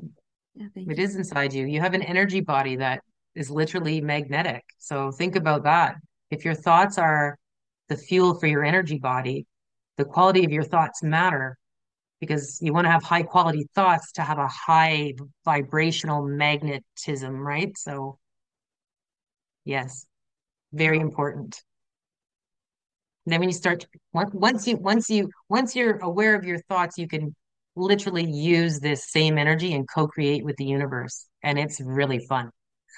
yeah 0.56 0.68
it 0.76 0.98
you. 0.98 1.04
is 1.04 1.16
inside 1.16 1.54
you. 1.54 1.66
You 1.66 1.80
have 1.82 1.94
an 1.94 2.02
energy 2.02 2.42
body 2.42 2.76
that 2.78 3.02
is 3.36 3.50
literally 3.50 4.02
magnetic. 4.02 4.64
So 4.78 5.12
think 5.12 5.36
about 5.36 5.64
that. 5.64 5.96
If 6.32 6.46
your 6.46 6.56
thoughts 6.56 6.98
are 6.98 7.38
the 7.88 7.98
fuel 7.98 8.40
for 8.40 8.48
your 8.48 8.64
energy 8.64 9.00
body, 9.00 9.46
the 9.98 10.06
quality 10.06 10.46
of 10.46 10.52
your 10.52 10.64
thoughts 10.64 11.02
matter 11.04 11.58
because 12.20 12.60
you 12.62 12.74
want 12.74 12.86
to 12.86 12.92
have 12.92 13.04
high 13.04 13.24
quality 13.24 13.68
thoughts 13.74 14.12
to 14.14 14.22
have 14.22 14.38
a 14.38 14.48
high 14.48 15.14
vibrational 15.46 16.22
magnetism, 16.26 17.36
right? 17.36 17.78
So, 17.78 18.20
yes, 19.64 20.06
very 20.74 21.00
important. 21.00 21.62
And 23.30 23.34
then 23.34 23.42
when 23.42 23.50
you 23.50 23.54
start, 23.54 23.86
once 24.12 24.66
you 24.66 24.78
once 24.78 25.08
you 25.08 25.30
once 25.50 25.76
you're 25.76 25.98
aware 25.98 26.34
of 26.34 26.46
your 26.46 26.58
thoughts, 26.62 26.98
you 26.98 27.08
can 27.08 27.36
literally 27.76 28.28
use 28.28 28.80
this 28.80 29.12
same 29.12 29.38
energy 29.38 29.76
and 29.76 29.88
co-create 29.88 30.44
with 30.44 30.56
the 30.58 30.66
universe, 30.66 31.28
and 31.44 31.60
it's 31.60 31.80
really 31.80 32.26
fun. 32.26 32.50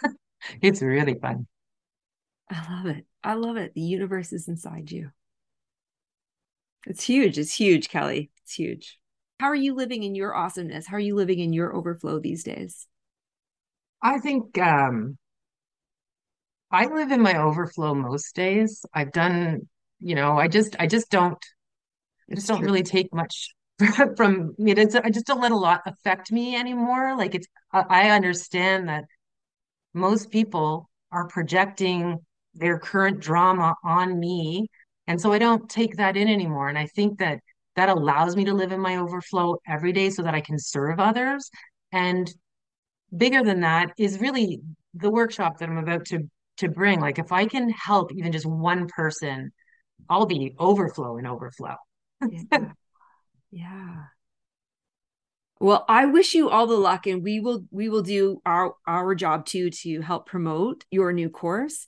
it's 0.61 0.81
really 0.81 1.15
fun. 1.15 1.47
I 2.49 2.73
love 2.73 2.85
it. 2.85 3.05
I 3.21 3.33
love 3.33 3.57
it. 3.57 3.73
The 3.73 3.81
universe 3.81 4.31
is 4.31 4.47
inside 4.47 4.89
you. 4.89 5.09
It's 6.87 7.03
huge. 7.03 7.37
It's 7.37 7.53
huge, 7.53 7.89
Kelly. 7.89 8.31
It's 8.43 8.53
huge. 8.53 8.99
How 9.41 9.47
are 9.47 9.53
you 9.53 9.75
living 9.75 10.03
in 10.03 10.15
your 10.15 10.33
awesomeness? 10.33 10.87
How 10.87 10.95
are 10.95 11.01
you 11.01 11.15
living 11.15 11.39
in 11.39 11.51
your 11.51 11.75
overflow 11.75 12.19
these 12.19 12.45
days? 12.45 12.87
I 14.01 14.19
think 14.19 14.57
um 14.59 15.17
I 16.71 16.85
live 16.85 17.11
in 17.11 17.21
my 17.21 17.37
overflow 17.37 17.93
most 17.93 18.33
days. 18.33 18.85
I've 18.93 19.11
done, 19.11 19.67
you 20.01 20.15
know, 20.15 20.37
I 20.37 20.47
just 20.47 20.75
I 20.79 20.87
just 20.87 21.09
don't 21.09 21.37
I 22.29 22.35
just 22.35 22.47
don't 22.47 22.61
really 22.61 22.83
take 22.83 23.13
much 23.13 23.53
from 24.15 24.55
it. 24.59 24.77
It's, 24.77 24.95
I 24.95 25.09
just 25.09 25.25
don't 25.27 25.41
let 25.41 25.51
a 25.51 25.57
lot 25.57 25.81
affect 25.85 26.31
me 26.31 26.55
anymore. 26.55 27.15
Like 27.17 27.35
it's 27.35 27.47
I 27.71 28.09
understand 28.09 28.89
that 28.89 29.05
most 29.93 30.31
people 30.31 30.89
are 31.11 31.27
projecting 31.27 32.19
their 32.53 32.79
current 32.79 33.19
drama 33.19 33.75
on 33.83 34.19
me. 34.19 34.67
And 35.07 35.19
so 35.19 35.31
I 35.31 35.39
don't 35.39 35.69
take 35.69 35.97
that 35.97 36.17
in 36.17 36.27
anymore. 36.27 36.69
And 36.69 36.77
I 36.77 36.87
think 36.87 37.19
that 37.19 37.39
that 37.75 37.89
allows 37.89 38.35
me 38.35 38.45
to 38.45 38.53
live 38.53 38.71
in 38.71 38.81
my 38.81 38.97
overflow 38.97 39.57
every 39.67 39.93
day 39.93 40.09
so 40.09 40.23
that 40.23 40.35
I 40.35 40.41
can 40.41 40.59
serve 40.59 40.99
others. 40.99 41.49
And 41.91 42.31
bigger 43.15 43.43
than 43.43 43.61
that 43.61 43.91
is 43.97 44.19
really 44.19 44.61
the 44.93 45.09
workshop 45.09 45.57
that 45.59 45.69
I'm 45.69 45.77
about 45.77 46.05
to 46.07 46.29
to 46.57 46.69
bring. 46.69 46.99
Like 46.99 47.19
if 47.19 47.31
I 47.31 47.45
can 47.45 47.69
help 47.69 48.11
even 48.13 48.31
just 48.31 48.45
one 48.45 48.87
person, 48.87 49.51
I'll 50.09 50.25
be 50.25 50.55
overflow 50.59 51.17
and 51.17 51.27
overflow. 51.27 51.75
yeah. 52.29 52.71
yeah. 53.51 53.95
Well, 55.59 55.85
I 55.87 56.05
wish 56.05 56.33
you 56.33 56.49
all 56.49 56.65
the 56.65 56.75
luck 56.75 57.05
and 57.05 57.23
we 57.23 57.39
will 57.39 57.65
we 57.69 57.87
will 57.87 58.01
do 58.01 58.41
our 58.45 58.73
our 58.87 59.13
job 59.13 59.45
too 59.45 59.69
to 59.69 60.01
help 60.01 60.25
promote 60.25 60.85
your 60.89 61.13
new 61.13 61.29
course. 61.29 61.85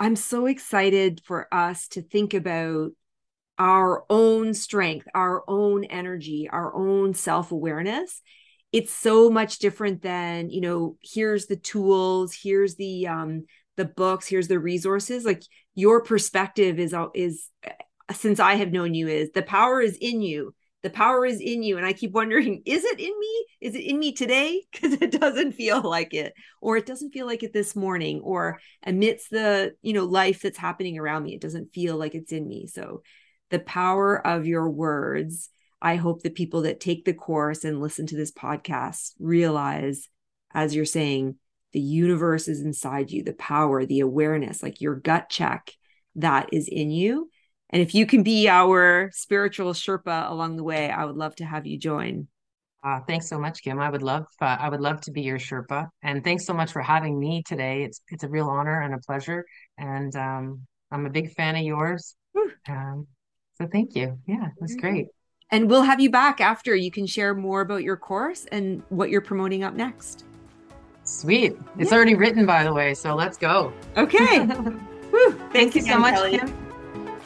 I'm 0.00 0.16
so 0.16 0.46
excited 0.46 1.20
for 1.24 1.46
us 1.52 1.86
to 1.88 2.02
think 2.02 2.32
about 2.32 2.92
our 3.58 4.04
own 4.10 4.54
strength, 4.54 5.06
our 5.14 5.44
own 5.46 5.84
energy, 5.84 6.48
our 6.50 6.74
own 6.74 7.14
self 7.14 7.52
awareness. 7.52 8.22
It's 8.72 8.92
so 8.92 9.30
much 9.30 9.58
different 9.58 10.02
than, 10.02 10.50
you 10.50 10.60
know, 10.60 10.96
here's 11.02 11.46
the 11.46 11.56
tools, 11.56 12.36
here's 12.42 12.76
the 12.76 13.06
um 13.06 13.44
the 13.76 13.84
books, 13.84 14.26
here's 14.26 14.48
the 14.48 14.58
resources. 14.58 15.24
Like 15.24 15.42
your 15.74 16.02
perspective 16.02 16.78
is 16.78 16.94
is 17.14 17.48
since 18.12 18.40
I 18.40 18.54
have 18.54 18.72
known 18.72 18.94
you 18.94 19.08
is 19.08 19.30
the 19.32 19.42
power 19.42 19.80
is 19.80 19.96
in 20.00 20.20
you. 20.20 20.54
The 20.82 20.90
power 20.90 21.24
is 21.24 21.40
in 21.40 21.62
you. 21.62 21.78
And 21.78 21.86
i 21.86 21.94
keep 21.94 22.12
wondering 22.12 22.62
is 22.66 22.84
it 22.84 23.00
in 23.00 23.18
me? 23.18 23.46
Is 23.60 23.74
it 23.74 23.84
in 23.84 23.98
me 23.98 24.12
today? 24.12 24.62
Because 24.72 24.94
it 24.94 25.12
doesn't 25.12 25.52
feel 25.52 25.82
like 25.82 26.14
it. 26.14 26.34
Or 26.60 26.76
it 26.76 26.86
doesn't 26.86 27.12
feel 27.12 27.26
like 27.26 27.42
it 27.42 27.52
this 27.52 27.74
morning. 27.74 28.20
Or 28.22 28.60
amidst 28.84 29.30
the 29.30 29.74
you 29.82 29.92
know 29.92 30.04
life 30.04 30.42
that's 30.42 30.58
happening 30.58 30.98
around 30.98 31.24
me 31.24 31.34
it 31.34 31.40
doesn't 31.40 31.72
feel 31.72 31.96
like 31.96 32.14
it's 32.14 32.32
in 32.32 32.46
me. 32.46 32.66
So 32.66 33.02
the 33.50 33.58
power 33.60 34.26
of 34.26 34.46
your 34.46 34.68
words 34.68 35.48
i 35.80 35.96
hope 35.96 36.22
the 36.22 36.30
people 36.30 36.62
that 36.62 36.80
take 36.80 37.04
the 37.04 37.14
course 37.14 37.62
and 37.64 37.80
listen 37.80 38.06
to 38.06 38.16
this 38.16 38.32
podcast 38.32 39.12
realize 39.20 40.08
as 40.52 40.74
you're 40.74 40.84
saying 40.84 41.36
the 41.74 41.80
universe 41.80 42.48
is 42.48 42.62
inside 42.62 43.10
you 43.10 43.22
the 43.22 43.34
power 43.34 43.84
the 43.84 44.00
awareness 44.00 44.62
like 44.62 44.80
your 44.80 44.94
gut 44.94 45.28
check 45.28 45.70
that 46.14 46.48
is 46.52 46.68
in 46.68 46.90
you 46.90 47.28
and 47.74 47.82
if 47.82 47.92
you 47.92 48.06
can 48.06 48.22
be 48.22 48.48
our 48.48 49.10
spiritual 49.12 49.72
Sherpa 49.72 50.30
along 50.30 50.54
the 50.54 50.62
way, 50.62 50.90
I 50.90 51.04
would 51.04 51.16
love 51.16 51.34
to 51.36 51.44
have 51.44 51.66
you 51.66 51.76
join. 51.76 52.28
Uh, 52.84 53.00
thanks 53.08 53.28
so 53.28 53.36
much, 53.36 53.62
Kim. 53.62 53.80
I 53.80 53.90
would 53.90 54.02
love 54.02 54.26
uh, 54.40 54.56
I 54.60 54.68
would 54.68 54.80
love 54.80 55.00
to 55.02 55.10
be 55.10 55.22
your 55.22 55.40
Sherpa, 55.40 55.88
and 56.00 56.22
thanks 56.22 56.46
so 56.46 56.52
much 56.54 56.70
for 56.70 56.82
having 56.82 57.18
me 57.18 57.42
today. 57.44 57.82
It's 57.82 58.00
it's 58.08 58.22
a 58.22 58.28
real 58.28 58.48
honor 58.48 58.82
and 58.82 58.94
a 58.94 58.98
pleasure, 58.98 59.44
and 59.76 60.14
um, 60.14 60.60
I'm 60.92 61.04
a 61.04 61.10
big 61.10 61.32
fan 61.32 61.56
of 61.56 61.62
yours. 61.62 62.14
Um, 62.68 63.08
so 63.58 63.66
thank 63.66 63.96
you. 63.96 64.18
Yeah, 64.26 64.46
it 64.46 64.60
was 64.60 64.76
great. 64.76 65.08
And 65.50 65.68
we'll 65.68 65.82
have 65.82 66.00
you 66.00 66.10
back 66.10 66.40
after. 66.40 66.76
You 66.76 66.90
can 66.90 67.06
share 67.06 67.34
more 67.34 67.60
about 67.60 67.82
your 67.82 67.96
course 67.96 68.46
and 68.52 68.82
what 68.88 69.10
you're 69.10 69.20
promoting 69.20 69.64
up 69.64 69.74
next. 69.74 70.24
Sweet. 71.04 71.56
It's 71.78 71.90
yeah. 71.90 71.96
already 71.96 72.14
written, 72.14 72.46
by 72.46 72.64
the 72.64 72.72
way. 72.72 72.94
So 72.94 73.14
let's 73.14 73.36
go. 73.36 73.72
Okay. 73.96 74.40
Woo. 75.14 75.32
Thank 75.32 75.52
Thanks 75.52 75.76
you 75.76 75.82
so 75.82 75.98
much, 75.98 76.14
Kelly. 76.14 76.38
Kim. 76.38 76.52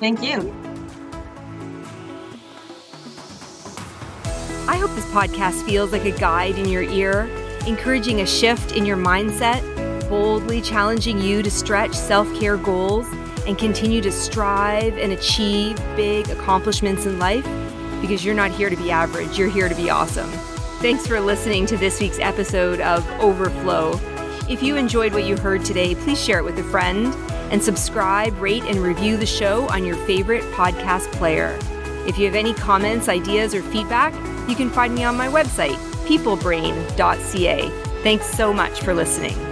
Thank 0.01 0.23
you. 0.23 0.55
I 4.69 4.77
hope 4.77 4.91
this 4.91 5.07
podcast 5.07 5.65
feels 5.65 5.93
like 5.93 6.05
a 6.05 6.11
guide 6.11 6.59
in 6.59 6.69
your 6.69 6.83
ear, 6.83 7.23
encouraging 7.67 8.21
a 8.21 8.27
shift 8.27 8.73
in 8.73 8.85
your 8.85 8.99
mindset, 8.99 9.63
boldly 10.11 10.61
challenging 10.61 11.21
you 11.21 11.43
to 11.43 11.51
stretch 11.51 11.95
self 11.95 12.33
care 12.39 12.57
goals 12.57 13.07
and 13.47 13.57
continue 13.57 14.03
to 14.03 14.13
strive 14.13 14.99
and 14.99 15.13
achieve 15.13 15.77
big 15.97 16.29
accomplishments 16.29 17.07
in 17.07 17.19
life 17.19 17.47
because 18.03 18.25
you're 18.25 18.35
not 18.35 18.51
here 18.51 18.69
to 18.69 18.77
be 18.77 18.91
average, 18.91 19.39
you're 19.39 19.49
here 19.49 19.69
to 19.69 19.75
be 19.75 19.89
awesome. 19.89 20.31
Thanks 20.81 21.09
for 21.09 21.19
listening 21.21 21.67
to 21.67 21.77
this 21.77 21.99
week's 21.99 22.21
episode 22.21 22.81
of 22.81 23.05
Overflow. 23.21 23.99
If 24.49 24.63
you 24.63 24.77
enjoyed 24.77 25.13
what 25.13 25.25
you 25.25 25.37
heard 25.37 25.65
today, 25.65 25.97
please 25.97 26.23
share 26.23 26.39
it 26.39 26.45
with 26.45 26.57
a 26.57 26.63
friend 26.63 27.13
and 27.51 27.61
subscribe, 27.61 28.41
rate, 28.41 28.63
and 28.63 28.79
review 28.79 29.17
the 29.17 29.27
show 29.27 29.69
on 29.71 29.85
your 29.85 29.97
favorite 30.07 30.45
podcast 30.53 31.11
player. 31.15 31.59
If 32.07 32.17
you 32.17 32.27
have 32.27 32.37
any 32.37 32.55
comments, 32.55 33.09
ideas, 33.09 33.57
or 33.57 33.63
feedback, 33.63 34.15
you 34.49 34.55
can 34.55 34.71
find 34.71 34.95
me 34.95 35.03
on 35.03 35.17
my 35.17 35.27
website, 35.27 35.75
peoplebrain.ca. 36.07 37.71
Thanks 38.05 38.27
so 38.27 38.53
much 38.53 38.81
for 38.81 38.95
listening. 38.95 39.48